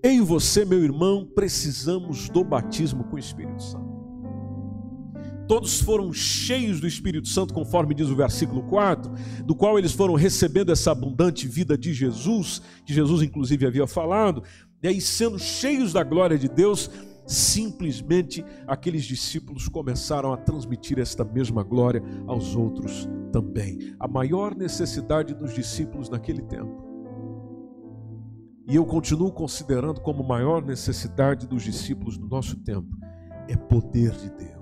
Eu 0.03 0.13
e 0.13 0.21
você, 0.21 0.67
meu 0.67 0.85
irmão, 0.85 1.27
precisamos 1.35 2.29
do 2.29 2.45
batismo 2.45 3.05
com 3.05 3.17
o 3.17 3.19
Espírito 3.19 3.63
Santo. 3.63 3.94
Todos 5.47 5.81
foram 5.81 6.13
cheios 6.13 6.81
do 6.81 6.87
Espírito 6.87 7.29
Santo, 7.29 7.53
conforme 7.53 7.95
diz 7.95 8.09
o 8.09 8.17
versículo 8.17 8.63
4, 8.65 9.13
do 9.45 9.55
qual 9.55 9.79
eles 9.79 9.93
foram 9.93 10.15
recebendo 10.15 10.73
essa 10.73 10.93
abundante 10.93 11.47
vida 11.47 11.77
de 11.77 11.93
Jesus, 11.93 12.63
que 12.85 12.95
Jesus 12.95 13.23
inclusive 13.23 13.67
havia 13.67 13.87
falado, 13.87 14.43
e 14.83 14.89
aí 14.89 15.01
sendo 15.01 15.39
cheios 15.39 15.93
da 15.93 16.03
glória 16.03 16.39
de 16.39 16.49
Deus, 16.49 16.91
simplesmente 17.27 18.45
aqueles 18.67 19.05
discípulos 19.05 19.69
começaram 19.69 20.33
a 20.33 20.37
transmitir 20.37 20.99
esta 20.99 21.25
mesma 21.25 21.63
glória 21.63 22.03
aos 22.27 22.55
outros 22.55 23.09
também. 23.33 23.95
A 23.99 24.09
maior 24.09 24.55
necessidade 24.55 25.35
dos 25.35 25.55
discípulos 25.55 26.09
naquele 26.09 26.43
tempo 26.43 26.85
e 28.67 28.77
eu 28.77 28.87
continuo 28.87 29.31
considerando 29.31 30.01
como 30.01 30.25
maior 30.25 30.65
necessidade 30.65 31.47
dos 31.47 31.63
discípulos 31.63 32.17
do 32.17 32.27
nosso 32.27 32.57
tempo 32.57 32.97
é 33.47 33.55
poder 33.57 34.13
de 34.13 34.31
Deus. 34.31 34.54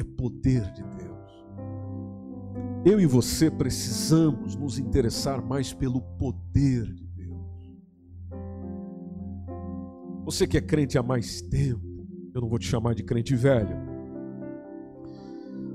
É 0.00 0.02
poder 0.02 0.62
de 0.72 0.82
Deus. 0.82 1.10
Eu 2.86 2.98
e 2.98 3.04
você 3.04 3.50
precisamos 3.50 4.56
nos 4.56 4.78
interessar 4.78 5.44
mais 5.44 5.74
pelo 5.74 6.00
poder 6.00 6.90
de 6.94 7.06
Deus. 7.06 7.76
Você 10.24 10.46
que 10.46 10.56
é 10.56 10.60
crente 10.62 10.96
há 10.96 11.02
mais 11.02 11.42
tempo, 11.42 12.08
eu 12.32 12.40
não 12.40 12.48
vou 12.48 12.58
te 12.58 12.66
chamar 12.66 12.94
de 12.94 13.02
crente 13.02 13.36
velho. 13.36 13.76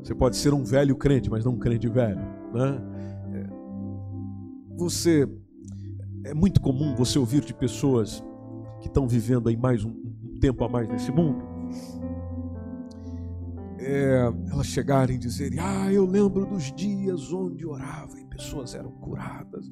Você 0.04 0.16
pode 0.16 0.38
ser 0.38 0.56
um 0.56 0.64
velho 0.64 0.96
crente, 0.96 1.30
mas 1.30 1.46
não 1.46 1.54
um 1.54 1.60
crente 1.60 1.88
velho, 1.88 2.22
né? 2.52 2.82
É. 3.32 3.48
Você 4.76 5.30
é 6.24 6.34
muito 6.34 6.60
comum 6.60 6.96
você 6.96 7.20
ouvir 7.20 7.46
de 7.46 7.54
pessoas 7.54 8.24
que 8.82 8.88
estão 8.88 9.08
vivendo 9.08 9.50
aí 9.50 9.56
mais 9.56 9.86
um, 9.86 9.92
um 9.92 10.40
tempo 10.40 10.64
a 10.64 10.70
mais 10.70 10.90
nesse 10.90 11.12
mundo, 11.12 11.44
é, 13.86 14.34
elas 14.52 14.66
chegarem 14.66 15.16
e 15.16 15.20
dizerem: 15.20 15.60
Ah, 15.60 15.92
eu 15.94 16.06
lembro 16.06 16.46
dos 16.46 16.74
dias 16.74 17.32
onde 17.32 17.66
orava 17.66 18.20
e 18.20 18.26
pessoas 18.26 18.74
eram 18.74 18.92
curadas. 18.92 19.70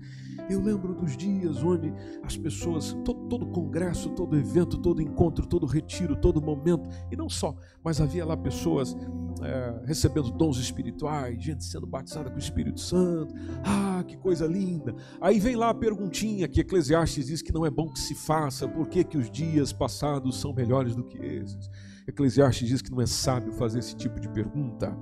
Eu 0.49 0.61
lembro 0.61 0.93
dos 0.93 1.17
dias 1.17 1.63
onde 1.63 1.91
as 2.21 2.37
pessoas, 2.37 2.93
todo, 3.03 3.27
todo 3.27 3.47
congresso, 3.47 4.09
todo 4.11 4.37
evento, 4.37 4.77
todo 4.77 5.01
encontro, 5.01 5.47
todo 5.47 5.65
retiro, 5.65 6.15
todo 6.15 6.41
momento, 6.41 6.87
e 7.11 7.15
não 7.15 7.27
só, 7.27 7.55
mas 7.83 7.99
havia 7.99 8.25
lá 8.25 8.37
pessoas 8.37 8.95
é, 9.41 9.81
recebendo 9.85 10.31
dons 10.31 10.57
espirituais, 10.57 11.41
gente 11.43 11.63
sendo 11.63 11.87
batizada 11.87 12.29
com 12.29 12.35
o 12.35 12.39
Espírito 12.39 12.79
Santo. 12.79 13.33
Ah, 13.63 14.03
que 14.07 14.17
coisa 14.17 14.45
linda! 14.45 14.95
Aí 15.19 15.39
vem 15.39 15.55
lá 15.55 15.69
a 15.69 15.73
perguntinha 15.73 16.47
que 16.47 16.61
Eclesiastes 16.61 17.27
diz 17.27 17.41
que 17.41 17.53
não 17.53 17.65
é 17.65 17.69
bom 17.71 17.89
que 17.89 17.99
se 17.99 18.13
faça, 18.13 18.67
por 18.67 18.87
que, 18.87 19.03
que 19.03 19.17
os 19.17 19.31
dias 19.31 19.73
passados 19.73 20.39
são 20.39 20.53
melhores 20.53 20.95
do 20.95 21.03
que 21.03 21.17
esses? 21.17 21.69
Eclesiastes 22.07 22.67
diz 22.67 22.81
que 22.81 22.91
não 22.91 23.01
é 23.01 23.05
sábio 23.05 23.53
fazer 23.53 23.79
esse 23.79 23.95
tipo 23.95 24.19
de 24.19 24.27
pergunta. 24.29 24.95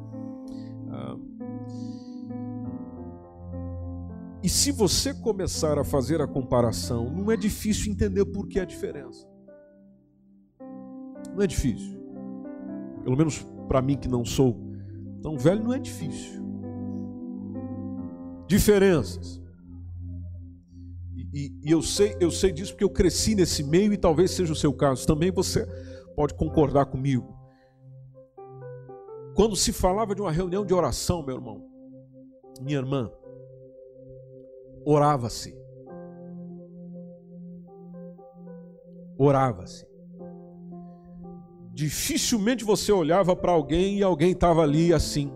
Ah, 0.90 1.18
e 4.44 4.50
se 4.50 4.72
você 4.72 5.14
começar 5.14 5.78
a 5.78 5.84
fazer 5.84 6.20
a 6.20 6.28
comparação, 6.28 7.10
não 7.12 7.32
é 7.32 7.38
difícil 7.38 7.92
entender 7.92 8.26
por 8.26 8.48
que 8.48 8.60
a 8.60 8.66
diferença. 8.66 9.28
Não 11.36 11.44
é 11.44 11.48
difícil. 11.48 12.00
Pelo 13.04 13.16
menos 13.16 13.46
para 13.68 13.82
mim 13.82 13.96
que 13.98 14.08
não 14.08 14.26
sou 14.26 14.60
tão 15.22 15.38
velho, 15.38 15.64
não 15.64 15.74
é 15.74 15.80
difícil. 15.80 16.42
Diferenças. 18.48 19.40
E, 21.34 21.54
e, 21.64 21.72
eu 21.72 21.82
sei, 21.82 22.16
eu 22.20 22.32
sei 22.32 22.52
disso 22.52 22.74
porque 22.74 22.84
eu 22.84 22.90
cresci 22.90 23.36
nesse 23.36 23.64
meio 23.64 23.94
e 23.94 23.98
talvez 23.98 24.32
seja 24.32 24.52
o 24.52 24.56
seu 24.56 24.74
caso 24.74 25.06
também. 25.06 25.32
Você 25.32 25.68
pode 26.16 26.34
concordar 26.34 26.86
comigo. 26.86 27.38
Quando 29.36 29.56
se 29.56 29.72
falava 29.72 30.14
de 30.14 30.22
uma 30.22 30.32
reunião 30.32 30.66
de 30.66 30.74
oração, 30.74 31.24
meu 31.24 31.36
irmão, 31.36 31.66
minha 32.62 32.78
irmã, 32.78 33.12
orava-se. 34.86 35.58
Orava-se. 39.18 39.86
dificilmente 41.74 42.64
você 42.64 42.92
olhava 42.92 43.36
para 43.36 43.52
alguém 43.52 43.98
e 43.98 44.04
alguém 44.04 44.32
estava 44.32 44.62
ali 44.62 44.94
assim. 44.94 45.32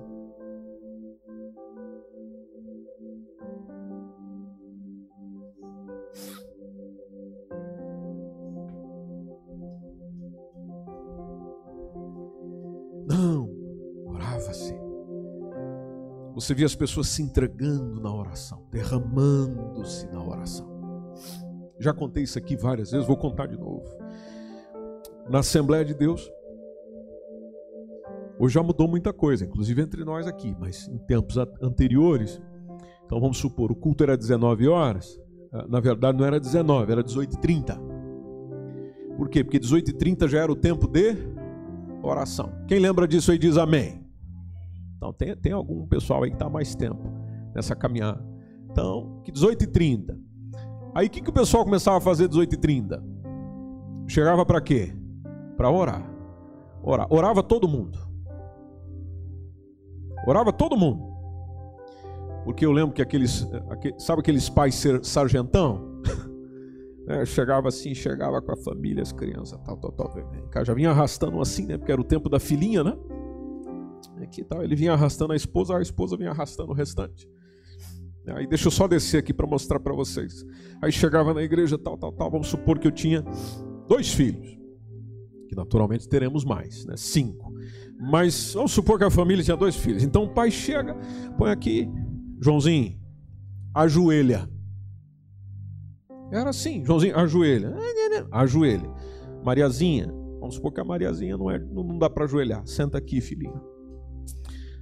Não, 13.26 13.50
orava-se. 14.06 14.76
Você 16.36 16.54
via 16.54 16.68
as 16.68 16.76
pessoas 16.76 17.08
se 17.08 17.24
entregando 17.24 18.00
na 18.00 18.14
oração, 18.14 18.64
derramando-se 18.70 20.06
na 20.08 20.24
oração. 20.24 20.70
Já 21.80 21.92
contei 21.92 22.24
isso 22.24 22.38
aqui 22.38 22.56
várias 22.56 22.92
vezes, 22.92 23.08
vou 23.08 23.18
contar 23.18 23.48
de 23.48 23.58
novo. 23.58 23.84
Na 25.28 25.40
Assembleia 25.40 25.84
de 25.84 25.96
Deus, 25.96 26.32
hoje 28.38 28.54
já 28.54 28.62
mudou 28.62 28.88
muita 28.88 29.12
coisa, 29.12 29.44
inclusive 29.44 29.82
entre 29.82 30.04
nós 30.04 30.28
aqui, 30.28 30.56
mas 30.60 30.88
em 30.88 31.00
tempos 31.00 31.36
anteriores, 31.62 32.40
então 33.06 33.20
vamos 33.20 33.38
supor, 33.38 33.72
o 33.72 33.76
culto 33.76 34.04
era 34.04 34.16
19 34.16 34.68
horas, 34.68 35.20
ah, 35.52 35.66
na 35.68 35.80
verdade 35.80 36.18
não 36.18 36.26
era 36.26 36.40
19, 36.40 36.92
era 36.92 37.04
18h30. 37.04 37.76
Por 39.18 39.30
quê? 39.30 39.44
Porque 39.44 39.60
18h30 39.60 40.28
já 40.28 40.44
era 40.44 40.52
o 40.52 40.56
tempo 40.56 40.88
de 40.88 41.16
oração. 42.06 42.52
Quem 42.68 42.80
lembra 42.80 43.08
disso 43.08 43.32
aí 43.32 43.38
diz 43.38 43.58
amém. 43.58 44.06
Então 44.98 45.14
tem, 45.14 45.36
tem 45.36 45.52
algum 45.52 45.86
pessoal 45.88 46.24
aí 46.24 46.30
que 46.30 46.36
está 46.36 46.50
mais 46.50 46.76
tempo 46.76 47.04
nessa 47.54 47.76
caminhada. 47.76 48.24
Então, 48.70 49.22
que 49.24 49.32
18h30. 49.32 50.18
Aí 50.94 51.08
o 51.08 51.10
que, 51.10 51.22
que 51.22 51.30
o 51.30 51.34
pessoal 51.34 51.64
começava 51.64 51.98
a 51.98 52.02
fazer 52.02 52.28
18h30? 52.28 53.02
Chegava 54.08 54.46
para 54.46 54.62
quê? 54.62 54.94
Para 55.58 55.70
orar. 55.70 56.10
orar. 56.84 57.08
Orava 57.10 57.42
todo 57.42 57.68
mundo. 57.68 57.98
Orava 60.28 60.52
todo 60.52 60.78
mundo. 60.78 61.16
Porque 62.44 62.66
eu 62.66 62.72
lembro 62.72 62.94
que 62.94 63.02
aqueles, 63.02 63.48
sabe 63.98 64.20
aqueles 64.20 64.50
pais 64.50 64.84
sargentão? 65.04 65.95
É, 67.08 67.26
chegava 67.26 67.68
assim, 67.68 67.94
chegava 67.94 68.42
com 68.42 68.52
a 68.52 68.58
família, 68.58 69.04
as 69.04 69.12
crianças, 69.12 69.60
tal, 69.64 69.78
tal, 69.78 69.92
tal. 69.92 70.66
Já 70.66 70.74
vinha 70.74 70.90
arrastando 70.90 71.40
assim, 71.40 71.66
né? 71.66 71.78
Porque 71.78 71.92
era 71.92 72.02
o 72.02 72.04
tempo 72.04 72.30
da 72.30 72.40
filhinha, 72.40 72.84
né? 72.84 72.98
Aqui, 74.22 74.44
tal. 74.44 74.64
Ele 74.64 74.76
vinha 74.76 74.94
arrastando 74.94 75.34
a 75.34 75.36
esposa, 75.36 75.78
a 75.78 75.82
esposa 75.82 76.18
vinha 76.18 76.32
arrastando 76.32 76.72
o 76.72 76.74
restante. 76.74 77.30
Aí 78.28 78.48
deixa 78.48 78.68
eu 78.68 78.72
só 78.72 78.88
descer 78.88 79.20
aqui 79.20 79.32
para 79.32 79.46
mostrar 79.46 79.80
para 79.80 79.94
vocês. 79.94 80.44
Aí 80.82 80.92
chegava 80.92 81.32
na 81.32 81.44
igreja, 81.44 81.78
tal, 81.78 81.96
tal, 81.96 82.12
tal. 82.12 82.32
Vamos 82.32 82.48
supor 82.48 82.80
que 82.80 82.88
eu 82.88 82.92
tinha 82.92 83.24
dois 83.88 84.12
filhos, 84.12 84.58
que 85.48 85.56
naturalmente 85.56 86.10
teremos 86.10 86.44
mais, 86.44 86.86
né? 86.86 86.96
Cinco. 86.98 87.54
Mas 88.00 88.54
vamos 88.56 88.72
supor 88.72 88.98
que 88.98 89.04
a 89.04 89.12
família 89.12 89.44
tinha 89.44 89.56
dois 89.56 89.76
filhos. 89.76 90.02
Então 90.02 90.24
o 90.24 90.34
pai 90.34 90.50
chega, 90.50 90.96
põe 91.38 91.52
aqui, 91.52 91.88
Joãozinho, 92.42 93.00
ajoelha. 93.76 94.50
Era 96.32 96.50
assim, 96.50 96.84
Joãozinho, 96.84 97.18
ajoelha. 97.18 97.76
Ajoelha. 98.32 98.90
Mariazinha, 99.44 100.08
vamos 100.40 100.56
supor 100.56 100.74
que 100.74 100.82
a 100.82 100.84
Mariazinha 100.84 101.38
não, 101.38 101.52
é, 101.52 101.60
não 101.60 101.98
dá 101.98 102.10
para 102.10 102.26
ajoelhar. 102.26 102.66
Senta 102.66 102.98
aqui, 102.98 103.22
filhinha. 103.22 103.62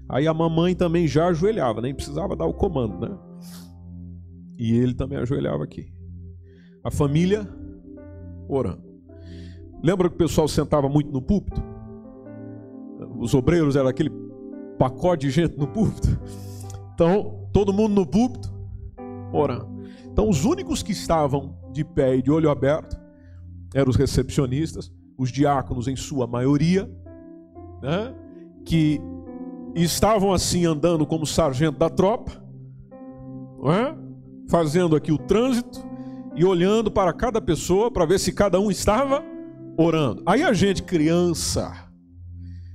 Aí 0.10 0.28
a 0.28 0.34
mamãe 0.34 0.76
também 0.76 1.08
já 1.08 1.28
ajoelhava, 1.28 1.82
nem 1.82 1.94
precisava 1.94 2.36
dar 2.36 2.46
o 2.46 2.54
comando, 2.54 3.00
né? 3.00 3.18
E 4.58 4.78
ele 4.78 4.94
também 4.94 5.18
ajoelhava 5.18 5.64
aqui. 5.64 5.92
A 6.84 6.92
família 6.92 7.48
orando. 8.48 8.84
Lembra 9.84 10.10
que 10.10 10.16
o 10.16 10.18
pessoal 10.18 10.48
sentava 10.48 10.88
muito 10.88 11.12
no 11.12 11.22
púlpito? 11.22 11.62
Os 13.20 13.34
obreiros 13.34 13.76
eram 13.76 13.90
aquele 13.90 14.12
pacote 14.78 15.28
de 15.28 15.32
gente 15.32 15.58
no 15.58 15.68
púlpito. 15.68 16.08
Então, 16.94 17.50
todo 17.52 17.74
mundo 17.74 17.94
no 17.94 18.06
púlpito 18.06 18.54
orando. 19.34 19.73
Então, 20.14 20.30
os 20.30 20.46
únicos 20.46 20.84
que 20.84 20.92
estavam 20.92 21.58
de 21.72 21.84
pé 21.84 22.16
e 22.16 22.22
de 22.22 22.30
olho 22.30 22.48
aberto 22.48 22.96
eram 23.74 23.90
os 23.90 23.96
recepcionistas, 23.96 24.94
os 25.18 25.32
diáconos 25.32 25.88
em 25.88 25.96
sua 25.96 26.28
maioria, 26.28 26.88
né? 27.82 28.14
que 28.64 29.02
estavam 29.74 30.32
assim 30.32 30.68
andando 30.68 31.04
como 31.04 31.26
sargento 31.26 31.80
da 31.80 31.90
tropa, 31.90 32.32
é? 33.66 33.96
fazendo 34.48 34.96
aqui 34.96 35.12
o 35.12 35.18
trânsito 35.18 35.84
e 36.36 36.46
olhando 36.46 36.92
para 36.92 37.12
cada 37.12 37.42
pessoa 37.42 37.90
para 37.90 38.06
ver 38.06 38.20
se 38.20 38.32
cada 38.32 38.60
um 38.60 38.70
estava 38.70 39.24
orando. 39.76 40.22
Aí 40.28 40.44
a 40.44 40.54
gente, 40.54 40.84
criança, 40.84 41.74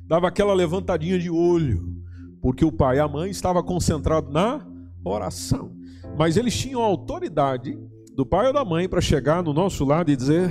dava 0.09 0.27
aquela 0.27 0.55
levantadinha 0.55 1.21
de 1.21 1.31
olho, 1.31 2.03
porque 2.43 2.65
o 2.65 2.73
pai 2.73 2.97
e 2.97 3.01
a 3.01 3.07
mãe 3.07 3.31
estavam 3.31 3.63
concentrados 3.63 4.33
na 4.33 4.67
oração. 5.05 5.78
Mas 6.17 6.37
eles 6.37 6.57
tinham 6.57 6.83
autoridade 6.83 7.79
do 8.15 8.27
pai 8.27 8.49
ou 8.49 8.53
da 8.53 8.65
mãe 8.65 8.89
para 8.89 9.01
chegar 9.01 9.43
no 9.43 9.53
nosso 9.53 9.85
lado 9.85 10.11
e 10.11 10.17
dizer: 10.17 10.51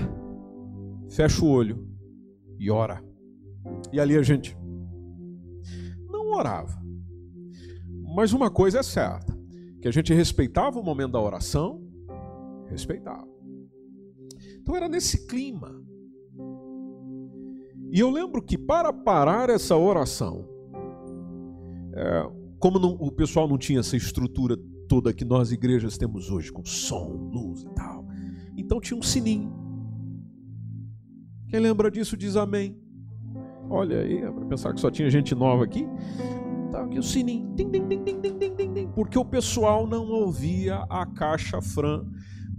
fecha 1.09 1.43
o 1.43 1.49
olho 1.49 1.87
e 2.59 2.71
ora. 2.71 3.03
E 3.91 3.99
ali 3.99 4.15
a 4.15 4.23
gente 4.23 4.57
não 6.09 6.31
orava. 6.31 6.81
Mas 8.15 8.33
uma 8.33 8.49
coisa 8.49 8.79
é 8.79 8.83
certa, 8.83 9.37
que 9.81 9.87
a 9.87 9.91
gente 9.91 10.13
respeitava 10.13 10.79
o 10.79 10.83
momento 10.83 11.11
da 11.11 11.21
oração, 11.21 11.81
respeitava. 12.69 13.27
Então 14.61 14.75
era 14.75 14.87
nesse 14.87 15.27
clima. 15.27 15.81
E 17.91 17.99
eu 17.99 18.09
lembro 18.09 18.41
que 18.41 18.57
para 18.57 18.91
parar 18.91 19.49
essa 19.49 19.75
oração, 19.77 20.47
é, 21.93 22.29
como 22.59 22.79
não, 22.79 22.91
o 22.99 23.11
pessoal 23.11 23.47
não 23.47 23.57
tinha 23.57 23.79
essa 23.79 23.95
estrutura 23.95 24.57
toda 24.87 25.13
que 25.13 25.25
nós 25.25 25.51
igrejas 25.51 25.97
temos 25.97 26.29
hoje, 26.29 26.51
com 26.51 26.63
som, 26.65 27.29
luz 27.31 27.63
e 27.63 27.69
tal, 27.69 28.07
então 28.55 28.79
tinha 28.79 28.97
um 28.97 29.03
sininho. 29.03 29.53
Quem 31.49 31.59
lembra 31.59 31.89
disso 31.89 32.17
diz 32.17 32.35
amém. 32.35 32.77
Olha 33.69 34.01
aí, 34.01 34.19
para 34.21 34.45
pensar 34.45 34.73
que 34.73 34.79
só 34.79 34.89
tinha 34.89 35.09
gente 35.09 35.35
nova 35.35 35.63
aqui. 35.63 35.87
Tá 36.71 36.83
aqui 36.83 36.99
o 36.99 37.03
sininho. 37.03 37.55
Porque 38.93 39.17
o 39.17 39.25
pessoal 39.25 39.87
não 39.87 40.07
ouvia 40.07 40.85
a 40.89 41.05
caixa 41.05 41.61
Fran, 41.61 42.05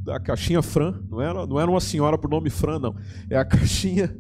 a 0.09 0.21
caixinha 0.21 0.63
Fran, 0.63 1.03
não 1.09 1.21
era, 1.21 1.47
não 1.47 1.61
era 1.61 1.71
uma 1.71 1.81
senhora 1.81 2.17
por 2.17 2.31
nome 2.31 2.51
Fran, 2.51 2.79
não. 2.79 2.95
É 3.31 3.37
a 3.37 3.45
caixinha 3.47 4.17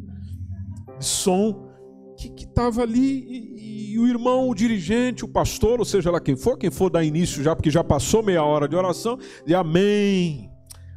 de 0.99 1.05
som 1.05 1.69
que 2.17 2.45
estava 2.45 2.83
ali 2.83 3.25
e, 3.25 3.58
e, 3.93 3.99
o 3.99 4.07
irmão, 4.07 4.49
o 4.49 4.55
dirigente, 4.55 5.25
o 5.25 5.29
pastor, 5.29 5.79
ou 5.79 5.85
seja 5.85 6.11
lá 6.11 6.21
quem 6.21 6.37
for, 6.37 6.57
quem 6.57 6.71
for 6.71 6.91
dar 6.91 7.05
início 7.05 7.43
já, 7.43 7.55
porque 7.55 7.71
já 7.71 7.83
passou 7.83 8.23
meia 8.23 8.43
hora 8.43 8.69
de 8.69 8.77
oração, 8.77 9.19
de 9.47 9.55
amém, 9.55 10.51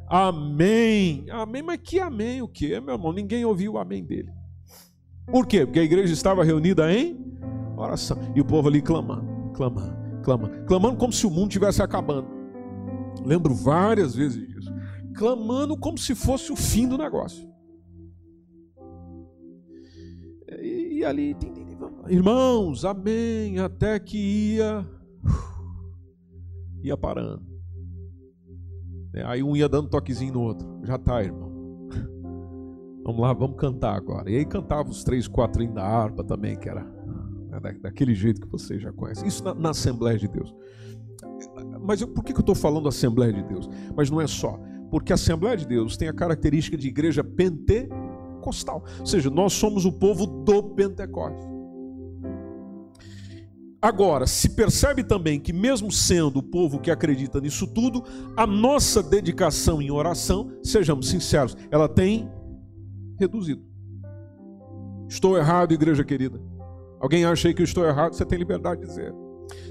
amém, 0.08 1.26
amém, 1.30 1.62
mas 1.62 1.80
que 1.84 2.00
amém 2.00 2.42
o 2.42 2.48
que, 2.48 2.80
meu 2.80 2.96
irmão? 2.96 3.14
Ninguém 3.14 3.46
ouviu 3.46 3.74
o 3.74 3.78
amém 3.78 4.04
dele. 4.04 4.32
Por 5.26 5.48
quê? 5.48 5.66
Porque 5.66 5.80
a 5.80 5.84
igreja 5.84 6.14
estava 6.14 6.44
reunida 6.44 6.92
em 6.94 7.18
oração. 7.78 8.18
E 8.36 8.42
o 8.42 8.46
povo 8.46 8.68
ali 8.68 8.82
clamando, 8.82 9.52
clamando, 9.54 10.22
clamando, 10.24 10.66
clamando 10.66 10.98
como 10.98 11.14
se 11.14 11.26
o 11.26 11.32
mundo 11.32 11.48
estivesse 11.48 11.82
acabando. 11.82 12.28
Lembro 13.26 13.54
várias 13.54 14.16
vezes 14.16 14.48
disso. 14.48 14.74
Clamando 15.16 15.78
como 15.78 15.98
se 15.98 16.16
fosse 16.16 16.52
o 16.52 16.56
fim 16.56 16.88
do 16.88 16.98
negócio. 16.98 17.50
E, 20.60 21.00
e 21.00 21.06
ali, 21.06 21.36
irmãos, 22.12 22.84
amém, 22.84 23.58
até 23.60 23.98
que 23.98 24.18
ia, 24.18 24.86
ia 26.84 26.98
parando. 26.98 27.42
Aí 29.26 29.42
um 29.42 29.56
ia 29.56 29.70
dando 29.70 29.90
toquezinho 29.90 30.34
no 30.34 30.42
outro. 30.42 30.68
Já 30.84 30.98
tá, 30.98 31.24
irmão. 31.24 31.50
Vamos 33.04 33.20
lá, 33.20 33.34
vamos 33.34 33.58
cantar 33.58 33.96
agora. 33.96 34.30
E 34.30 34.38
aí 34.38 34.46
cantava 34.46 34.90
os 34.90 35.04
três, 35.04 35.28
quatro 35.28 35.68
da 35.74 35.84
harpa 35.84 36.24
também, 36.24 36.56
que 36.56 36.70
era 36.70 36.84
né, 36.84 37.60
daquele 37.82 38.14
jeito 38.14 38.40
que 38.40 38.48
vocês 38.48 38.80
já 38.80 38.92
conhecem. 38.94 39.28
Isso 39.28 39.44
na, 39.44 39.56
na 39.56 39.70
Assembleia 39.72 40.20
de 40.20 40.28
Deus. 40.28 40.54
Mas 41.82 42.00
eu, 42.00 42.08
por 42.08 42.24
que, 42.24 42.32
que 42.32 42.40
eu 42.40 42.42
estou 42.42 42.54
falando 42.54 42.88
Assembleia 42.88 43.34
de 43.34 43.42
Deus? 43.44 43.68
Mas 43.96 44.12
não 44.12 44.22
é 44.22 44.28
só. 44.28 44.60
Porque 44.92 45.12
a 45.12 45.16
Assembleia 45.16 45.58
de 45.58 45.66
Deus 45.66 45.98
tem 45.98 46.10
a 46.10 46.14
característica 46.14 46.78
de 46.78 46.88
igreja 46.88 47.24
pentecostal. 47.24 48.84
Ou 49.00 49.06
seja, 49.06 49.32
nós 49.32 49.54
somos 49.54 49.84
o 49.84 49.92
povo 49.92 50.28
do 50.28 50.62
Pentecostes. 50.76 51.51
Agora, 53.82 54.28
se 54.28 54.50
percebe 54.50 55.04
também 55.04 55.40
que, 55.40 55.52
mesmo 55.52 55.92
sendo 55.92 56.38
o 56.38 56.44
povo 56.44 56.80
que 56.80 56.92
acredita 56.92 57.42
nisso 57.42 57.66
tudo, 57.66 58.04
a 58.38 58.46
nossa 58.46 59.02
dedicação 59.02 59.82
em 59.82 59.90
oração, 59.90 60.52
sejamos 60.64 61.10
sinceros, 61.10 61.58
ela 61.72 61.90
tem 61.90 62.30
reduzido. 63.20 63.64
Estou 65.10 65.36
errado, 65.36 65.74
igreja 65.74 66.04
querida. 66.04 66.40
Alguém 67.00 67.26
acha 67.26 67.48
aí 67.48 67.54
que 67.56 67.62
eu 67.64 67.66
estou 67.66 67.84
errado, 67.84 68.14
você 68.14 68.24
tem 68.24 68.38
liberdade 68.38 68.82
de 68.82 68.88
dizer. 68.88 69.12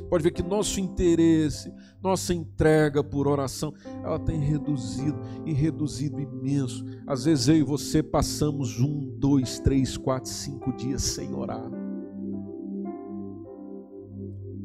Pode 0.08 0.24
ver 0.24 0.32
que 0.32 0.42
nosso 0.42 0.80
interesse, 0.80 1.72
nossa 2.02 2.34
entrega 2.34 3.04
por 3.04 3.28
oração, 3.28 3.72
ela 4.02 4.18
tem 4.18 4.40
reduzido 4.40 5.20
e 5.46 5.52
reduzido 5.52 6.20
imenso. 6.20 6.84
Às 7.06 7.24
vezes 7.26 7.46
eu 7.46 7.56
e 7.56 7.62
você 7.62 8.02
passamos 8.02 8.80
um, 8.80 9.14
dois, 9.18 9.60
três, 9.60 9.96
quatro, 9.96 10.28
cinco 10.28 10.72
dias 10.72 11.02
sem 11.02 11.32
orar. 11.32 11.89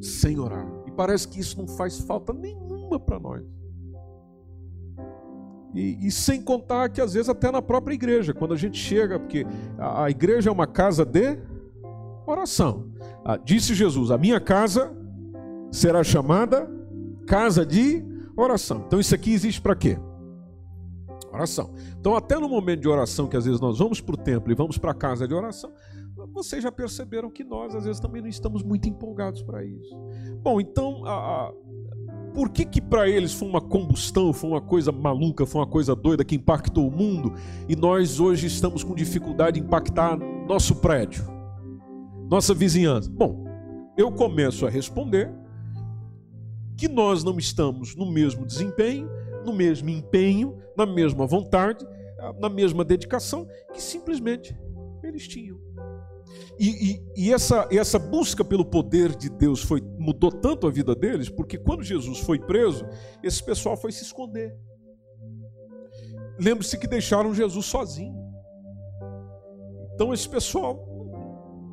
Sem 0.05 0.39
orar. 0.39 0.67
E 0.85 0.91
parece 0.91 1.27
que 1.27 1.39
isso 1.39 1.57
não 1.57 1.67
faz 1.67 1.99
falta 1.99 2.31
nenhuma 2.31 2.99
para 2.99 3.19
nós. 3.19 3.43
E, 5.73 6.07
e, 6.07 6.11
sem 6.11 6.41
contar 6.41 6.89
que 6.89 7.01
às 7.01 7.13
vezes 7.13 7.27
até 7.27 7.51
na 7.51 7.61
própria 7.61 7.93
igreja, 7.93 8.33
quando 8.33 8.53
a 8.53 8.57
gente 8.57 8.77
chega, 8.77 9.19
porque 9.19 9.45
a, 9.77 10.05
a 10.05 10.09
igreja 10.09 10.49
é 10.49 10.53
uma 10.53 10.65
casa 10.65 11.03
de 11.03 11.37
oração. 12.25 12.91
Ah, 13.25 13.35
disse 13.35 13.73
Jesus: 13.73 14.09
A 14.09 14.17
minha 14.17 14.39
casa 14.39 14.95
será 15.71 16.01
chamada 16.01 16.69
casa 17.27 17.65
de 17.65 18.05
oração. 18.37 18.83
Então 18.87 18.99
isso 18.99 19.13
aqui 19.13 19.33
existe 19.33 19.61
para 19.61 19.75
quê? 19.75 19.97
Oração. 21.31 21.73
Então, 21.99 22.15
até 22.15 22.39
no 22.39 22.47
momento 22.47 22.79
de 22.79 22.87
oração, 22.87 23.27
que 23.27 23.35
às 23.35 23.43
vezes 23.43 23.59
nós 23.59 23.79
vamos 23.79 23.99
para 23.99 24.15
o 24.15 24.17
templo 24.17 24.51
e 24.51 24.55
vamos 24.55 24.77
para 24.77 24.91
a 24.91 24.93
casa 24.93 25.27
de 25.27 25.33
oração, 25.33 25.73
vocês 26.33 26.63
já 26.63 26.71
perceberam 26.71 27.29
que 27.29 27.43
nós, 27.43 27.75
às 27.75 27.85
vezes, 27.85 27.99
também 27.99 28.21
não 28.21 28.29
estamos 28.29 28.63
muito 28.63 28.87
empolgados 28.87 29.41
para 29.41 29.63
isso. 29.63 29.95
Bom, 30.41 30.61
então, 30.61 31.05
a, 31.05 31.11
a, 31.11 31.53
por 32.33 32.49
que 32.49 32.65
que 32.65 32.81
para 32.81 33.09
eles 33.09 33.33
foi 33.33 33.47
uma 33.47 33.61
combustão, 33.61 34.31
foi 34.31 34.49
uma 34.49 34.61
coisa 34.61 34.91
maluca, 34.91 35.45
foi 35.45 35.61
uma 35.61 35.67
coisa 35.67 35.95
doida 35.95 36.23
que 36.23 36.35
impactou 36.35 36.87
o 36.87 36.91
mundo 36.91 37.33
e 37.67 37.75
nós 37.75 38.19
hoje 38.19 38.47
estamos 38.47 38.83
com 38.83 38.95
dificuldade 38.95 39.59
de 39.59 39.65
impactar 39.65 40.17
nosso 40.47 40.75
prédio, 40.75 41.25
nossa 42.29 42.53
vizinhança? 42.53 43.09
Bom, 43.09 43.45
eu 43.97 44.11
começo 44.11 44.65
a 44.65 44.69
responder 44.69 45.33
que 46.77 46.87
nós 46.87 47.23
não 47.23 47.37
estamos 47.37 47.95
no 47.95 48.11
mesmo 48.11 48.45
desempenho, 48.45 49.09
no 49.45 49.53
mesmo 49.53 49.89
empenho, 49.89 50.57
na 50.77 50.85
mesma 50.85 51.25
vontade, 51.25 51.85
na 52.39 52.49
mesma 52.49 52.83
dedicação 52.83 53.47
que 53.73 53.81
simplesmente 53.81 54.57
eles 55.03 55.27
tinham. 55.27 55.64
E, 56.57 56.93
e, 56.93 57.03
e, 57.17 57.33
essa, 57.33 57.67
essa 57.69 57.99
busca 57.99 58.43
pelo 58.43 58.63
poder 58.63 59.15
de 59.15 59.29
Deus 59.29 59.61
foi, 59.61 59.81
mudou 59.97 60.31
tanto 60.31 60.65
a 60.67 60.71
vida 60.71 60.95
deles, 60.95 61.29
porque 61.29 61.57
quando 61.57 61.83
Jesus 61.83 62.19
foi 62.19 62.39
preso, 62.39 62.85
esse 63.21 63.43
pessoal 63.43 63.75
foi 63.75 63.91
se 63.91 64.03
esconder. 64.03 64.55
Lembre-se 66.39 66.77
que 66.77 66.87
deixaram 66.87 67.33
Jesus 67.33 67.65
sozinho. 67.65 68.15
Então 69.93 70.13
esse 70.13 70.27
pessoal 70.27 70.85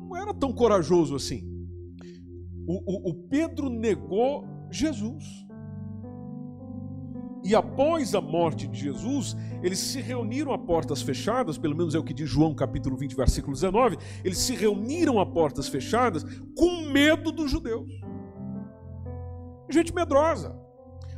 não 0.09 0.17
era 0.17 0.33
tão 0.33 0.53
corajoso 0.53 1.15
assim. 1.15 1.47
O, 2.67 3.09
o, 3.09 3.11
o 3.11 3.13
Pedro 3.27 3.69
negou 3.69 4.45
Jesus. 4.71 5.23
E 7.43 7.53
após 7.53 8.15
a 8.15 8.21
morte 8.21 8.67
de 8.67 8.79
Jesus, 8.79 9.35
eles 9.61 9.77
se 9.77 9.99
reuniram 9.99 10.53
a 10.53 10.57
portas 10.57 11.01
fechadas, 11.01 11.57
pelo 11.57 11.75
menos 11.75 11.93
é 11.93 11.99
o 11.99 12.03
que 12.03 12.13
diz 12.13 12.29
João 12.29 12.55
capítulo 12.55 12.95
20, 12.95 13.15
versículo 13.15 13.53
19, 13.53 13.97
eles 14.23 14.37
se 14.37 14.55
reuniram 14.55 15.19
a 15.19 15.25
portas 15.25 15.67
fechadas 15.67 16.23
com 16.57 16.89
medo 16.89 17.31
dos 17.31 17.51
judeus. 17.51 17.89
Gente 19.69 19.93
medrosa. 19.93 20.55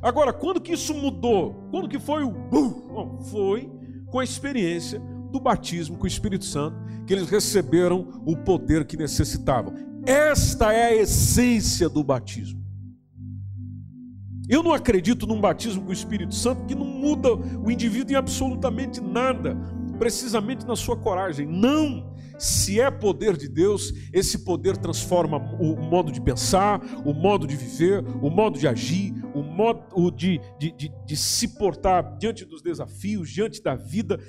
Agora, 0.02 0.34
quando 0.34 0.62
que 0.62 0.74
isso 0.74 0.94
mudou? 0.94 1.54
Quando 1.70 1.88
que 1.88 2.00
foi 2.00 2.24
o 2.24 2.32
Bom, 2.32 3.20
foi 3.30 3.70
com 4.08 4.20
a 4.20 4.24
experiência 4.24 5.00
do 5.32 5.40
batismo 5.40 5.98
com 5.98 6.06
o 6.06 6.08
Espírito 6.08 6.46
Santo, 6.46 6.78
que 7.06 7.14
eles 7.14 7.30
receberam 7.30 8.22
o 8.26 8.36
poder 8.38 8.86
que 8.86 8.98
necessitavam. 8.98 9.74
Esta 10.06 10.72
é 10.72 10.86
a 10.86 10.96
essência 10.96 11.90
do 11.90 12.04
batismo. 12.04 12.65
Eu 14.48 14.62
não 14.62 14.74
acredito 14.74 15.26
num 15.26 15.42
batismo 15.42 15.84
com 15.84 15.90
o 15.90 15.94
Espírito 15.94 16.36
Santo 16.36 16.66
que 16.66 16.76
não 16.76 16.86
muda 16.86 17.34
o 17.34 17.72
indivíduo 17.72 18.14
em 18.14 18.16
absolutamente 18.16 19.02
nada, 19.02 19.58
precisamente 19.98 20.66
na 20.66 20.76
sua 20.76 20.96
coragem. 20.96 21.48
Não! 21.48 22.14
Se 22.38 22.82
é 22.82 22.92
poder 22.92 23.38
de 23.38 23.48
Deus, 23.48 23.94
esse 24.14 24.40
poder 24.40 24.76
transforma 24.76 25.38
o 25.60 25.76
modo 25.78 26.12
de 26.12 26.20
pensar, 26.20 26.82
o 27.06 27.14
modo 27.14 27.48
de 27.48 27.56
viver, 27.56 28.04
o 28.22 28.30
modo 28.30 28.60
de 28.60 28.68
agir, 28.68 29.14
o 29.34 29.42
modo 29.42 30.12
de, 30.12 30.42
de, 30.60 30.72
de, 30.72 30.92
de 31.06 31.18
se 31.18 31.58
portar 31.58 32.18
diante 32.18 32.44
dos 32.44 32.62
desafios, 32.62 33.30
diante 33.30 33.64
da 33.64 33.74
vida, 33.76 34.20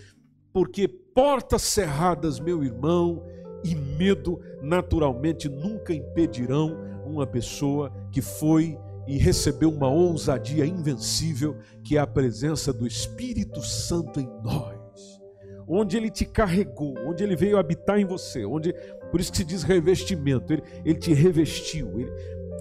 porque 0.53 0.87
portas 0.87 1.63
cerradas, 1.63 2.39
meu 2.39 2.63
irmão, 2.63 3.25
e 3.65 3.75
medo 3.75 4.41
naturalmente 4.63 5.49
nunca 5.49 5.93
impedirão 5.93 6.77
uma 7.05 7.27
pessoa 7.27 7.93
que 8.13 8.23
foi 8.23 8.79
e 9.07 9.17
recebeu 9.19 9.71
uma 9.71 9.89
ousadia 9.89 10.67
invencível, 10.67 11.57
que 11.85 11.97
é 11.97 12.01
a 12.01 12.07
presença 12.07 12.73
do 12.73 12.87
Espírito 12.87 13.63
Santo 13.63 14.21
em 14.21 14.29
nós. 14.43 14.77
Onde 15.69 15.97
ele 15.97 16.11
te 16.11 16.25
carregou, 16.25 16.95
onde 17.07 17.25
ele 17.25 17.35
veio 17.35 17.59
habitar 17.59 17.99
em 17.99 18.05
você, 18.05 18.45
onde 18.45 18.73
por 19.11 19.21
isso 19.21 19.31
que 19.31 19.39
se 19.39 19.45
diz 19.45 19.63
revestimento, 19.63 20.53
ele, 20.53 20.63
ele 20.85 20.99
te 20.99 21.13
revestiu, 21.13 22.01
ele, 22.01 22.13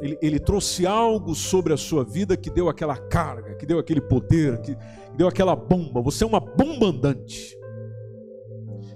ele, 0.02 0.18
ele, 0.22 0.40
trouxe 0.40 0.86
algo 0.86 1.34
sobre 1.36 1.74
a 1.74 1.78
sua 1.78 2.04
vida 2.04 2.36
que 2.36 2.50
deu 2.50 2.70
aquela 2.70 2.98
carga, 2.98 3.56
que 3.56 3.66
deu 3.66 3.80
aquele 3.80 4.02
poder, 4.02 4.60
que, 4.62 4.76
que 4.76 5.18
deu 5.18 5.28
aquela 5.28 5.56
bomba. 5.56 6.02
Você 6.02 6.24
é 6.24 6.28
uma 6.28 6.40
bomba 6.40 6.88
andante. 6.88 7.58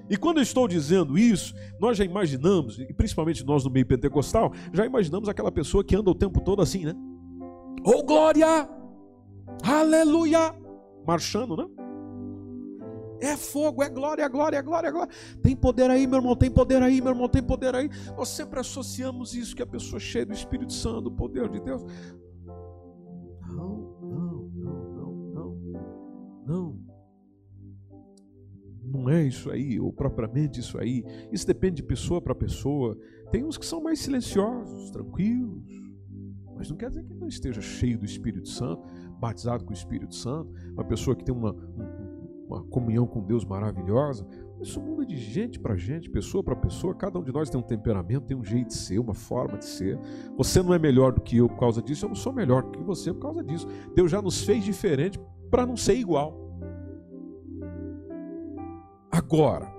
E 0.10 0.18
quando 0.18 0.38
eu 0.38 0.44
estou 0.44 0.68
dizendo 0.68 1.18
isso, 1.18 1.54
nós 1.80 1.98
já 1.98 2.04
imaginamos, 2.04 2.80
e 2.80 2.94
principalmente 2.94 3.46
nós 3.46 3.64
no 3.64 3.70
meio 3.70 3.86
pentecostal, 3.86 4.52
já 4.74 4.86
imaginamos 4.86 5.30
aquela 5.30 5.52
pessoa 5.52 5.84
que 5.84 5.96
anda 5.96 6.10
o 6.10 6.16
tempo 6.16 6.42
todo 6.42 6.62
assim, 6.62 6.84
né? 6.84 6.96
Oh 7.86 8.04
glória! 8.04 8.70
Aleluia! 9.64 10.54
Marchando, 11.06 11.56
né? 11.56 11.66
É 13.22 13.36
fogo, 13.36 13.84
é 13.84 13.90
glória, 13.90 14.28
glória, 14.30 14.62
glória, 14.62 14.92
glória. 14.92 15.14
Tem 15.42 15.56
poder 15.56 15.90
aí, 15.90 16.08
meu 16.08 16.20
irmão, 16.20 16.36
tem 16.36 16.50
poder 16.50 16.82
aí, 16.82 17.02
meu 17.02 17.12
irmão, 17.12 17.28
tem 17.28 17.44
poder 17.44 17.76
aí. 17.76 17.90
Nós 18.16 18.30
sempre 18.30 18.60
associamos 18.60 19.34
isso, 19.34 19.56
que 19.56 19.62
a 19.62 19.68
pessoa 19.68 20.00
cheia 20.00 20.26
do 20.26 20.34
Espírito 20.34 20.72
Santo, 20.72 21.02
do 21.02 21.12
poder 21.12 21.50
de 21.50 21.60
Deus. 21.60 21.84
Não, 23.50 23.98
não, 24.02 24.52
não, 24.56 24.86
não, 24.94 25.14
não. 25.34 25.58
Não. 26.46 26.80
Não 28.86 29.10
é 29.10 29.24
isso 29.24 29.52
aí, 29.52 29.80
ou 29.80 29.92
propriamente 29.92 30.62
isso 30.62 30.78
aí. 30.80 31.04
Isso 31.32 31.46
depende 31.46 31.78
de 31.78 31.84
pessoa 31.84 32.22
para 32.22 32.34
pessoa. 32.34 32.98
Tem 33.32 33.44
uns 33.44 33.58
que 33.58 33.66
são 33.66 33.82
mais 33.82 34.00
silenciosos, 34.00 34.90
tranquilos 34.92 35.79
mas 36.60 36.70
não 36.70 36.76
quer 36.76 36.90
dizer 36.90 37.06
que 37.06 37.14
não 37.14 37.30
esteja 37.30 37.62
cheio 37.62 37.98
do 37.98 38.04
Espírito 38.04 38.50
Santo, 38.50 38.84
batizado 39.18 39.64
com 39.64 39.72
o 39.72 39.74
Espírito 39.74 40.14
Santo, 40.14 40.54
uma 40.74 40.84
pessoa 40.84 41.16
que 41.16 41.24
tem 41.24 41.34
uma, 41.34 41.56
uma 42.50 42.62
comunhão 42.66 43.08
com 43.08 43.24
Deus 43.24 43.46
maravilhosa. 43.46 44.28
Isso 44.60 44.82
muda 44.82 45.06
de 45.06 45.16
gente 45.16 45.58
para 45.58 45.78
gente, 45.78 46.10
pessoa 46.10 46.44
para 46.44 46.58
pessoa. 46.58 46.94
Cada 46.94 47.18
um 47.18 47.24
de 47.24 47.32
nós 47.32 47.50
tem 47.50 47.58
um 47.58 47.64
temperamento, 47.64 48.26
tem 48.26 48.36
um 48.36 48.44
jeito 48.44 48.68
de 48.68 48.74
ser, 48.74 49.00
uma 49.00 49.14
forma 49.14 49.58
de 49.58 49.64
ser. 49.64 49.98
Você 50.36 50.62
não 50.62 50.74
é 50.74 50.78
melhor 50.78 51.14
do 51.14 51.22
que 51.22 51.38
eu 51.38 51.48
por 51.48 51.58
causa 51.58 51.82
disso, 51.82 52.04
eu 52.04 52.10
não 52.10 52.16
sou 52.16 52.34
melhor 52.34 52.62
do 52.64 52.72
que 52.72 52.84
você 52.84 53.14
por 53.14 53.22
causa 53.22 53.42
disso. 53.42 53.66
Deus 53.96 54.12
já 54.12 54.22
nos 54.22 54.44
fez 54.44 54.62
diferente 54.62 55.18
para 55.50 55.66
não 55.66 55.78
ser 55.78 55.96
igual. 55.96 56.38
Agora, 59.10 59.79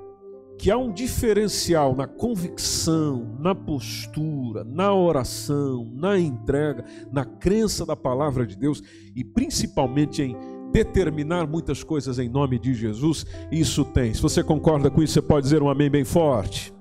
que 0.60 0.70
há 0.70 0.76
um 0.76 0.92
diferencial 0.92 1.96
na 1.96 2.06
convicção, 2.06 3.34
na 3.40 3.54
postura, 3.54 4.62
na 4.62 4.92
oração, 4.92 5.90
na 5.94 6.18
entrega, 6.18 6.84
na 7.10 7.24
crença 7.24 7.86
da 7.86 7.96
palavra 7.96 8.46
de 8.46 8.58
Deus 8.58 8.82
e 9.16 9.24
principalmente 9.24 10.20
em 10.20 10.36
determinar 10.70 11.46
muitas 11.46 11.82
coisas 11.82 12.18
em 12.18 12.28
nome 12.28 12.58
de 12.58 12.74
Jesus, 12.74 13.24
isso 13.50 13.86
tem. 13.86 14.12
Se 14.12 14.20
você 14.20 14.44
concorda 14.44 14.90
com 14.90 15.02
isso, 15.02 15.14
você 15.14 15.22
pode 15.22 15.44
dizer 15.44 15.62
um 15.62 15.70
amém 15.70 15.88
bem 15.88 16.04
forte. 16.04 16.74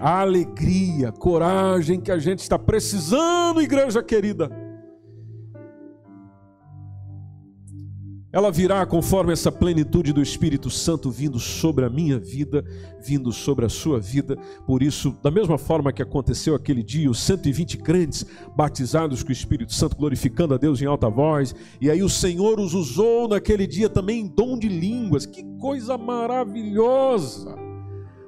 A 0.00 0.20
alegria, 0.20 1.10
coragem 1.10 2.00
que 2.00 2.12
a 2.12 2.18
gente 2.18 2.38
está 2.38 2.56
precisando, 2.56 3.60
igreja 3.60 4.00
querida 4.00 4.67
Ela 8.38 8.52
virá 8.52 8.86
conforme 8.86 9.32
essa 9.32 9.50
plenitude 9.50 10.12
do 10.12 10.22
Espírito 10.22 10.70
Santo 10.70 11.10
vindo 11.10 11.40
sobre 11.40 11.84
a 11.84 11.90
minha 11.90 12.20
vida, 12.20 12.64
vindo 13.00 13.32
sobre 13.32 13.66
a 13.66 13.68
sua 13.68 13.98
vida. 13.98 14.38
Por 14.64 14.80
isso, 14.80 15.18
da 15.20 15.28
mesma 15.28 15.58
forma 15.58 15.92
que 15.92 16.00
aconteceu 16.00 16.54
aquele 16.54 16.84
dia, 16.84 17.10
os 17.10 17.18
120 17.18 17.78
crentes 17.78 18.24
batizados 18.56 19.24
com 19.24 19.30
o 19.30 19.32
Espírito 19.32 19.74
Santo, 19.74 19.96
glorificando 19.96 20.54
a 20.54 20.56
Deus 20.56 20.80
em 20.80 20.86
alta 20.86 21.10
voz, 21.10 21.52
e 21.80 21.90
aí 21.90 22.00
o 22.00 22.08
Senhor 22.08 22.60
os 22.60 22.74
usou 22.74 23.26
naquele 23.26 23.66
dia 23.66 23.88
também 23.88 24.20
em 24.20 24.28
dom 24.28 24.56
de 24.56 24.68
línguas. 24.68 25.26
Que 25.26 25.42
coisa 25.58 25.98
maravilhosa! 25.98 27.56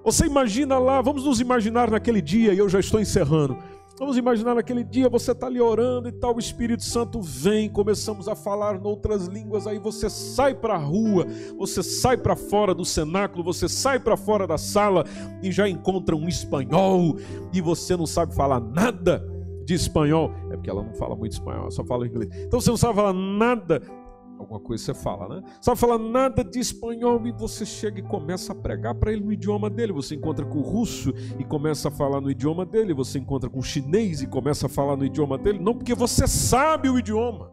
Você 0.02 0.26
imagina 0.26 0.76
lá, 0.76 1.00
vamos 1.00 1.24
nos 1.24 1.40
imaginar 1.40 1.88
naquele 1.88 2.20
dia, 2.20 2.52
e 2.52 2.58
eu 2.58 2.68
já 2.68 2.80
estou 2.80 2.98
encerrando 2.98 3.56
Vamos 4.00 4.16
imaginar 4.16 4.54
naquele 4.54 4.82
dia 4.82 5.10
você 5.10 5.32
está 5.32 5.46
ali 5.46 5.60
orando 5.60 6.08
e 6.08 6.12
tal, 6.12 6.34
o 6.34 6.38
Espírito 6.38 6.82
Santo 6.82 7.20
vem, 7.20 7.68
começamos 7.68 8.28
a 8.28 8.34
falar 8.34 8.80
noutras 8.80 9.26
línguas, 9.26 9.66
aí 9.66 9.78
você 9.78 10.08
sai 10.08 10.54
para 10.54 10.72
a 10.72 10.78
rua, 10.78 11.26
você 11.58 11.82
sai 11.82 12.16
para 12.16 12.34
fora 12.34 12.74
do 12.74 12.82
cenáculo, 12.82 13.44
você 13.44 13.68
sai 13.68 14.00
para 14.00 14.16
fora 14.16 14.46
da 14.46 14.56
sala 14.56 15.04
e 15.42 15.52
já 15.52 15.68
encontra 15.68 16.16
um 16.16 16.26
espanhol 16.26 17.18
e 17.52 17.60
você 17.60 17.94
não 17.94 18.06
sabe 18.06 18.34
falar 18.34 18.58
nada 18.58 19.22
de 19.66 19.74
espanhol. 19.74 20.32
É 20.50 20.56
porque 20.56 20.70
ela 20.70 20.82
não 20.82 20.94
fala 20.94 21.14
muito 21.14 21.32
espanhol, 21.32 21.64
ela 21.64 21.70
só 21.70 21.84
fala 21.84 22.06
inglês. 22.06 22.30
Então 22.46 22.58
você 22.58 22.70
não 22.70 22.78
sabe 22.78 22.94
falar 22.94 23.12
nada 23.12 23.82
alguma 24.40 24.60
coisa 24.60 24.84
você 24.84 24.94
fala, 24.94 25.28
né? 25.28 25.42
Sabe 25.60 25.78
falar 25.78 25.98
nada 25.98 26.42
de 26.42 26.58
espanhol 26.58 27.26
e 27.26 27.32
você 27.32 27.66
chega 27.66 28.00
e 28.00 28.02
começa 28.02 28.52
a 28.52 28.54
pregar 28.54 28.94
para 28.94 29.12
ele 29.12 29.22
no 29.22 29.32
idioma 29.32 29.68
dele. 29.68 29.92
Você 29.92 30.14
encontra 30.14 30.44
com 30.44 30.58
o 30.58 30.62
russo 30.62 31.12
e 31.38 31.44
começa 31.44 31.88
a 31.88 31.90
falar 31.90 32.20
no 32.20 32.30
idioma 32.30 32.64
dele. 32.64 32.94
Você 32.94 33.18
encontra 33.18 33.48
com 33.48 33.58
o 33.58 33.62
chinês 33.62 34.22
e 34.22 34.26
começa 34.26 34.66
a 34.66 34.68
falar 34.68 34.96
no 34.96 35.04
idioma 35.04 35.36
dele. 35.36 35.58
Não 35.58 35.74
porque 35.74 35.94
você 35.94 36.26
sabe 36.26 36.88
o 36.88 36.98
idioma, 36.98 37.52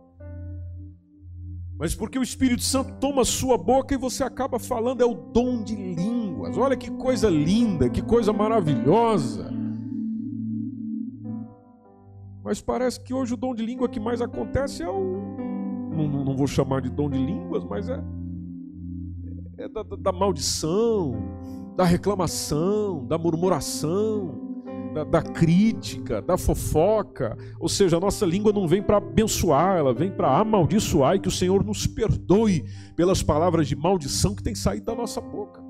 mas 1.77 1.93
porque 1.93 2.17
o 2.17 2.23
Espírito 2.23 2.63
Santo 2.63 2.93
toma 2.99 3.21
a 3.21 3.25
sua 3.25 3.57
boca 3.57 3.93
e 3.93 3.97
você 3.97 4.23
acaba 4.23 4.57
falando. 4.57 5.01
É 5.01 5.05
o 5.05 5.13
dom 5.13 5.63
de 5.63 5.75
línguas. 5.75 6.57
Olha 6.57 6.75
que 6.75 6.89
coisa 6.89 7.29
linda, 7.29 7.89
que 7.89 8.01
coisa 8.01 8.31
maravilhosa. 8.31 9.53
Mas 12.43 12.61
parece 12.61 13.03
que 13.03 13.13
hoje 13.13 13.33
o 13.33 13.37
dom 13.37 13.53
de 13.53 13.65
língua 13.65 13.89
que 13.89 13.99
mais 13.99 14.21
acontece 14.21 14.81
é 14.81 14.89
o 14.89 15.46
não, 16.05 16.23
não 16.23 16.35
vou 16.35 16.45
chamar 16.45 16.81
de 16.81 16.89
dom 16.89 17.09
de 17.09 17.17
línguas, 17.17 17.63
mas 17.63 17.89
é, 17.89 18.03
é 19.57 19.67
da, 19.67 19.83
da 19.83 20.11
maldição, 20.11 21.15
da 21.75 21.83
reclamação, 21.83 23.05
da 23.05 23.17
murmuração, 23.17 24.47
da, 24.93 25.03
da, 25.03 25.21
crítica, 25.21 26.21
da 26.21 26.37
fofoca. 26.37 27.37
Ou 27.59 27.69
seja, 27.69 27.97
a 27.97 27.99
nossa 27.99 28.25
língua 28.25 28.51
não 28.53 28.67
vem 28.67 28.81
para 28.81 28.97
abençoar, 28.97 29.77
ela 29.77 29.93
vem 29.93 30.11
para 30.11 30.37
amaldiçoar 30.37 31.15
e 31.15 31.19
que 31.19 31.27
o 31.27 31.31
Senhor 31.31 31.63
nos 31.63 31.87
perdoe 31.87 32.65
pelas 32.95 33.23
palavras 33.23 33.67
de 33.67 33.75
maldição 33.75 34.35
que 34.35 34.43
tem 34.43 34.55
saído 34.55 34.85
da 34.85 34.95
nossa 34.95 35.21
boca. 35.21 35.65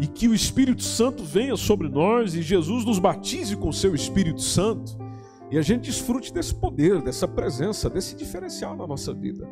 E 0.00 0.06
que 0.06 0.28
o 0.28 0.34
Espírito 0.34 0.82
Santo 0.82 1.24
venha 1.24 1.56
sobre 1.56 1.88
nós 1.88 2.34
e 2.34 2.42
Jesus 2.42 2.84
nos 2.84 2.98
batize 2.98 3.56
com 3.56 3.68
o 3.68 3.72
seu 3.72 3.94
Espírito 3.94 4.40
Santo 4.40 5.07
e 5.50 5.56
a 5.56 5.62
gente 5.62 5.86
desfrute 5.86 6.32
desse 6.32 6.54
poder, 6.54 7.00
dessa 7.02 7.26
presença, 7.26 7.88
desse 7.88 8.14
diferencial 8.14 8.76
na 8.76 8.86
nossa 8.86 9.14
vida. 9.14 9.48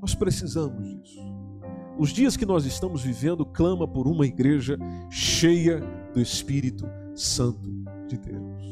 Nós 0.00 0.14
precisamos 0.14 0.86
disso. 0.86 1.36
Os 1.98 2.10
dias 2.10 2.36
que 2.36 2.44
nós 2.44 2.66
estamos 2.66 3.02
vivendo 3.02 3.44
clama 3.46 3.88
por 3.88 4.06
uma 4.06 4.26
igreja 4.26 4.78
cheia 5.10 5.80
do 6.12 6.20
Espírito 6.20 6.86
Santo 7.14 7.70
de 8.06 8.18
Deus. 8.18 8.62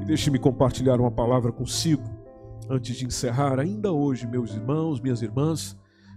E 0.00 0.04
deixe-me 0.04 0.38
compartilhar 0.38 1.00
uma 1.00 1.10
palavra 1.10 1.50
consigo 1.50 2.04
antes 2.70 2.96
de 2.96 3.04
encerrar 3.04 3.58
ainda 3.58 3.92
hoje, 3.92 4.26
meus 4.26 4.54
irmãos, 4.54 5.00
minhas 5.00 5.20
irmãs, 5.20 5.76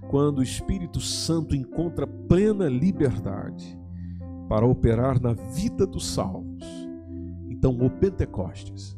quando 0.10 0.40
o 0.40 0.44
Espírito 0.44 1.02
Santo 1.02 1.56
encontra 1.56 2.06
plena 2.06 2.70
liberdade 2.70 3.78
para 4.48 4.66
operar 4.66 5.20
na 5.20 5.34
vida 5.34 5.88
dos 5.88 6.08
salvos. 6.08 6.64
Então, 7.50 7.72
o 7.72 7.90
Pentecostes 7.90 8.95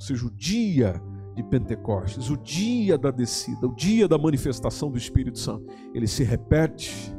ou 0.00 0.06
seja, 0.06 0.26
o 0.26 0.30
dia 0.30 1.02
de 1.36 1.42
Pentecostes, 1.42 2.30
o 2.30 2.36
dia 2.38 2.96
da 2.96 3.10
descida, 3.10 3.66
o 3.66 3.74
dia 3.74 4.08
da 4.08 4.16
manifestação 4.16 4.90
do 4.90 4.96
Espírito 4.96 5.38
Santo, 5.38 5.66
ele 5.94 6.06
se 6.06 6.24
repete, 6.24 7.14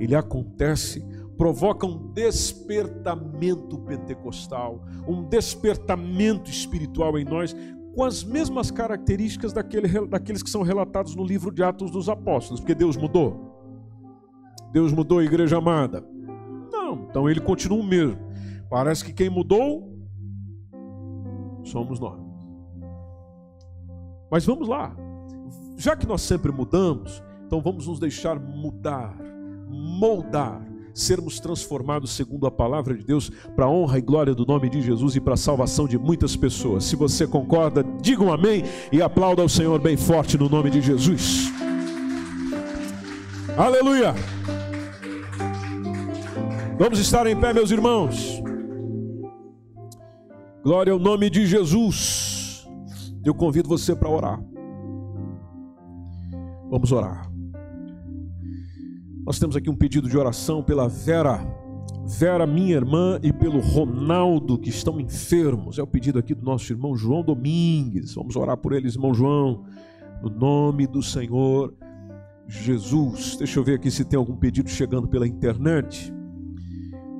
ele 0.00 0.12
acontece, 0.16 1.06
provoca 1.38 1.86
um 1.86 2.12
despertamento 2.12 3.78
pentecostal, 3.78 4.84
um 5.06 5.22
despertamento 5.22 6.50
espiritual 6.50 7.16
em 7.16 7.24
nós, 7.24 7.54
com 7.94 8.02
as 8.02 8.24
mesmas 8.24 8.72
características 8.72 9.52
daquele, 9.52 9.88
daqueles 10.08 10.42
que 10.42 10.50
são 10.50 10.62
relatados 10.62 11.14
no 11.14 11.24
livro 11.24 11.54
de 11.54 11.62
Atos 11.62 11.92
dos 11.92 12.08
Apóstolos, 12.08 12.58
porque 12.58 12.74
Deus 12.74 12.96
mudou. 12.96 13.54
Deus 14.72 14.92
mudou 14.92 15.20
a 15.20 15.24
igreja 15.24 15.58
amada. 15.58 16.04
Não, 16.72 17.06
então 17.08 17.30
ele 17.30 17.40
continua 17.40 17.78
o 17.78 17.86
mesmo. 17.86 18.18
Parece 18.68 19.04
que 19.04 19.12
quem 19.12 19.30
mudou 19.30 19.95
somos 21.66 21.98
nós. 21.98 22.20
Mas 24.30 24.44
vamos 24.44 24.68
lá. 24.68 24.94
Já 25.76 25.94
que 25.94 26.06
nós 26.06 26.22
sempre 26.22 26.50
mudamos, 26.50 27.22
então 27.46 27.60
vamos 27.60 27.86
nos 27.86 27.98
deixar 27.98 28.40
mudar, 28.40 29.14
moldar, 29.68 30.66
sermos 30.94 31.38
transformados 31.38 32.12
segundo 32.12 32.46
a 32.46 32.50
palavra 32.50 32.96
de 32.96 33.04
Deus 33.04 33.30
para 33.54 33.66
a 33.66 33.70
honra 33.70 33.98
e 33.98 34.02
glória 34.02 34.34
do 34.34 34.46
nome 34.46 34.70
de 34.70 34.80
Jesus 34.80 35.14
e 35.14 35.20
para 35.20 35.34
a 35.34 35.36
salvação 35.36 35.86
de 35.86 35.98
muitas 35.98 36.34
pessoas. 36.34 36.84
Se 36.84 36.96
você 36.96 37.26
concorda, 37.26 37.84
diga 38.00 38.24
um 38.24 38.32
amém 38.32 38.64
e 38.90 39.02
aplauda 39.02 39.42
ao 39.42 39.48
Senhor 39.48 39.78
bem 39.78 39.96
forte 39.96 40.38
no 40.38 40.48
nome 40.48 40.70
de 40.70 40.80
Jesus. 40.80 41.52
Aleluia! 43.56 44.14
Vamos 46.78 46.98
estar 46.98 47.26
em 47.26 47.38
pé, 47.38 47.54
meus 47.54 47.70
irmãos. 47.70 48.45
Glória 50.66 50.92
ao 50.92 50.98
nome 50.98 51.30
de 51.30 51.46
Jesus. 51.46 52.68
Eu 53.24 53.32
convido 53.32 53.68
você 53.68 53.94
para 53.94 54.10
orar. 54.10 54.44
Vamos 56.68 56.90
orar. 56.90 57.30
Nós 59.24 59.38
temos 59.38 59.54
aqui 59.54 59.70
um 59.70 59.76
pedido 59.76 60.08
de 60.08 60.18
oração 60.18 60.64
pela 60.64 60.88
Vera, 60.88 61.38
Vera, 62.18 62.44
minha 62.48 62.74
irmã, 62.74 63.20
e 63.22 63.32
pelo 63.32 63.60
Ronaldo, 63.60 64.58
que 64.58 64.68
estão 64.68 64.98
enfermos. 64.98 65.78
É 65.78 65.84
o 65.84 65.86
pedido 65.86 66.18
aqui 66.18 66.34
do 66.34 66.44
nosso 66.44 66.72
irmão 66.72 66.96
João 66.96 67.22
Domingues. 67.22 68.16
Vamos 68.16 68.34
orar 68.34 68.56
por 68.56 68.72
eles, 68.72 68.96
irmão 68.96 69.14
João, 69.14 69.62
no 70.20 70.30
nome 70.30 70.88
do 70.88 71.00
Senhor 71.00 71.72
Jesus. 72.48 73.36
Deixa 73.36 73.60
eu 73.60 73.62
ver 73.62 73.74
aqui 73.74 73.88
se 73.88 74.04
tem 74.04 74.18
algum 74.18 74.34
pedido 74.34 74.68
chegando 74.68 75.06
pela 75.06 75.28
internet. 75.28 76.12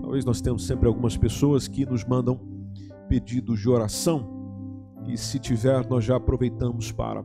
Talvez 0.01 0.25
nós 0.25 0.41
temos 0.41 0.67
sempre 0.67 0.89
algumas 0.89 1.17
pessoas 1.17 1.69
que 1.69 1.87
nos 1.87 2.05
mandam 2.05 2.56
pedidos 3.09 3.61
de 3.61 3.69
oração 3.69 4.37
e 5.09 5.17
se 5.17 5.39
tiver, 5.39 5.87
nós 5.89 6.05
já 6.05 6.17
aproveitamos 6.17 6.91
para 6.91 7.25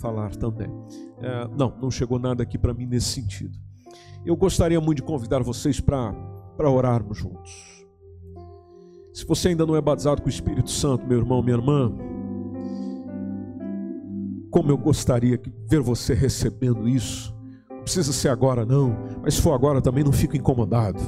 falar 0.00 0.34
também. 0.36 0.68
É, 1.18 1.48
não, 1.56 1.74
não 1.80 1.90
chegou 1.90 2.18
nada 2.18 2.42
aqui 2.42 2.58
para 2.58 2.74
mim 2.74 2.86
nesse 2.86 3.08
sentido. 3.08 3.56
Eu 4.24 4.36
gostaria 4.36 4.80
muito 4.80 4.98
de 4.98 5.02
convidar 5.04 5.42
vocês 5.42 5.80
para 5.80 6.14
orarmos 6.58 7.18
juntos. 7.18 7.84
Se 9.12 9.24
você 9.24 9.48
ainda 9.48 9.64
não 9.64 9.76
é 9.76 9.80
batizado 9.80 10.20
com 10.20 10.26
o 10.26 10.30
Espírito 10.30 10.70
Santo, 10.70 11.06
meu 11.06 11.18
irmão, 11.18 11.42
minha 11.42 11.56
irmã, 11.56 11.92
como 14.50 14.70
eu 14.70 14.76
gostaria 14.76 15.38
de 15.38 15.52
ver 15.68 15.80
você 15.80 16.14
recebendo 16.14 16.88
isso. 16.88 17.34
Não 17.70 17.82
precisa 17.82 18.12
ser 18.12 18.28
agora, 18.28 18.64
não, 18.64 18.96
mas 19.22 19.34
se 19.34 19.42
for 19.42 19.52
agora 19.52 19.80
também 19.80 20.02
não 20.02 20.12
fico 20.12 20.36
incomodado. 20.36 21.00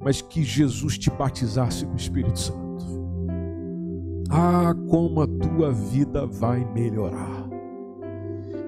Mas 0.00 0.22
que 0.22 0.42
Jesus 0.42 0.96
te 0.96 1.10
batizasse 1.10 1.84
com 1.84 1.92
o 1.94 1.96
Espírito 1.96 2.38
Santo. 2.38 2.67
Ah, 4.30 4.74
como 4.88 5.22
a 5.22 5.26
tua 5.26 5.72
vida 5.72 6.26
vai 6.26 6.64
melhorar. 6.72 7.48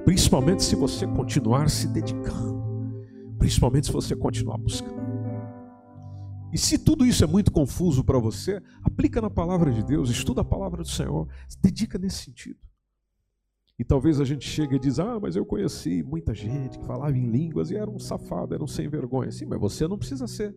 Principalmente 0.05 0.63
se 0.63 0.75
você 0.75 1.07
continuar 1.07 1.69
se 1.69 1.87
dedicando. 1.87 2.61
Principalmente 3.39 3.87
se 3.87 3.93
você 3.93 4.17
continuar 4.17 4.57
buscando. 4.57 5.01
E 6.53 6.59
se 6.59 6.79
tudo 6.79 7.07
isso 7.07 7.23
é 7.23 7.27
muito 7.27 7.53
confuso 7.53 8.03
para 8.03 8.19
você, 8.19 8.61
aplica 8.83 9.21
na 9.21 9.31
palavra 9.31 9.71
de 9.71 9.85
Deus, 9.85 10.11
estuda 10.11 10.41
a 10.41 10.45
palavra 10.45 10.83
do 10.83 10.89
Senhor, 10.89 11.29
se 11.47 11.61
dedica 11.61 11.99
nesse 11.99 12.25
sentido. 12.25 12.59
E 13.79 13.85
talvez 13.85 14.21
a 14.21 14.25
gente 14.25 14.47
chegue 14.47 14.77
e 14.77 14.79
diz: 14.79 14.99
Ah, 14.99 15.19
mas 15.21 15.37
eu 15.37 15.47
conheci 15.47 16.03
muita 16.03 16.35
gente 16.35 16.79
que 16.79 16.85
falava 16.85 17.17
em 17.17 17.31
línguas 17.31 17.71
e 17.71 17.77
era 17.77 17.91
um 17.91 17.99
safado, 17.99 18.55
era 18.55 18.63
um 18.63 18.67
sem 18.67 18.89
vergonha. 18.89 19.31
Sim, 19.31 19.47
mas 19.47 19.61
você 19.61 19.87
não 19.87 19.97
precisa 19.97 20.27
ser. 20.27 20.55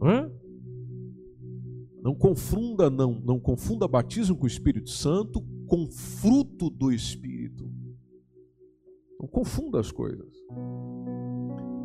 Não 0.00 0.10
é? 0.10 0.30
Não 2.02 2.14
confunda, 2.14 2.90
não, 2.90 3.12
não 3.12 3.38
confunda 3.38 3.86
batismo 3.86 4.36
com 4.36 4.44
o 4.44 4.48
Espírito 4.48 4.90
Santo 4.90 5.40
com 5.68 5.88
fruto 5.88 6.68
do 6.68 6.92
Espírito. 6.92 7.70
Não 9.20 9.28
confunda 9.28 9.78
as 9.78 9.92
coisas. 9.92 10.28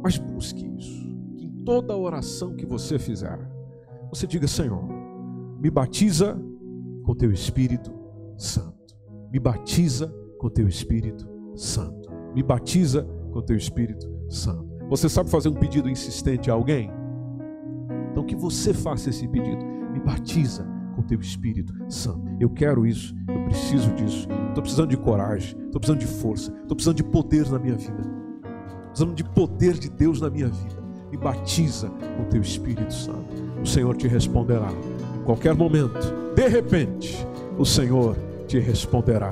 Mas 0.04 0.18
busque 0.18 0.66
isso. 0.78 1.08
Que 1.38 1.46
em 1.46 1.64
toda 1.64 1.96
oração 1.96 2.56
que 2.56 2.66
você 2.66 2.98
fizer, 2.98 3.40
você 4.10 4.26
diga: 4.26 4.48
Senhor, 4.48 4.84
me 5.60 5.70
batiza 5.70 6.36
com 7.04 7.16
teu 7.16 7.32
Espírito 7.32 7.94
Santo. 8.36 8.98
Me 9.32 9.40
batiza 9.40 10.08
com 10.40 10.50
teu 10.50 10.68
Espírito 10.68 11.30
Santo. 11.56 12.10
Me 12.34 12.42
batiza 12.42 13.04
com 13.32 13.42
teu 13.42 13.56
Espírito 13.56 14.12
Santo. 14.30 14.68
Você 14.90 15.08
sabe 15.08 15.30
fazer 15.30 15.50
um 15.50 15.54
pedido 15.54 15.90
insistente 15.90 16.50
a 16.50 16.54
alguém? 16.54 16.97
Então 18.18 18.26
que 18.26 18.36
você 18.36 18.74
faça 18.74 19.12
esse 19.12 19.28
pedido 19.28 19.64
me 19.94 20.00
batiza 20.00 20.68
com 20.96 21.04
teu 21.04 21.20
Espírito 21.20 21.72
Santo. 21.88 22.36
Eu 22.40 22.50
quero 22.50 22.84
isso, 22.84 23.14
eu 23.28 23.44
preciso 23.44 23.92
disso. 23.92 24.28
Estou 24.48 24.64
precisando 24.64 24.90
de 24.90 24.98
coragem, 24.98 25.56
estou 25.66 25.80
precisando 25.80 26.00
de 26.00 26.08
força, 26.08 26.52
estou 26.52 26.76
precisando 26.76 26.96
de 26.96 27.04
poder 27.04 27.48
na 27.48 27.60
minha 27.60 27.76
vida. 27.76 28.02
Precisando 28.88 29.14
de 29.14 29.24
poder 29.24 29.74
de 29.76 29.88
Deus 29.88 30.20
na 30.20 30.32
minha 30.32 30.48
vida. 30.48 30.84
Me 31.12 31.18
batiza 31.18 31.90
com 32.18 32.24
teu 32.24 32.42
Espírito 32.42 32.92
Santo. 32.92 33.36
O 33.62 33.68
Senhor 33.68 33.96
te 33.96 34.08
responderá. 34.08 34.72
Em 35.16 35.24
qualquer 35.24 35.54
momento, 35.54 36.12
de 36.36 36.48
repente, 36.48 37.24
o 37.56 37.66
Senhor 37.66 38.18
te 38.48 38.58
responderá. 38.58 39.32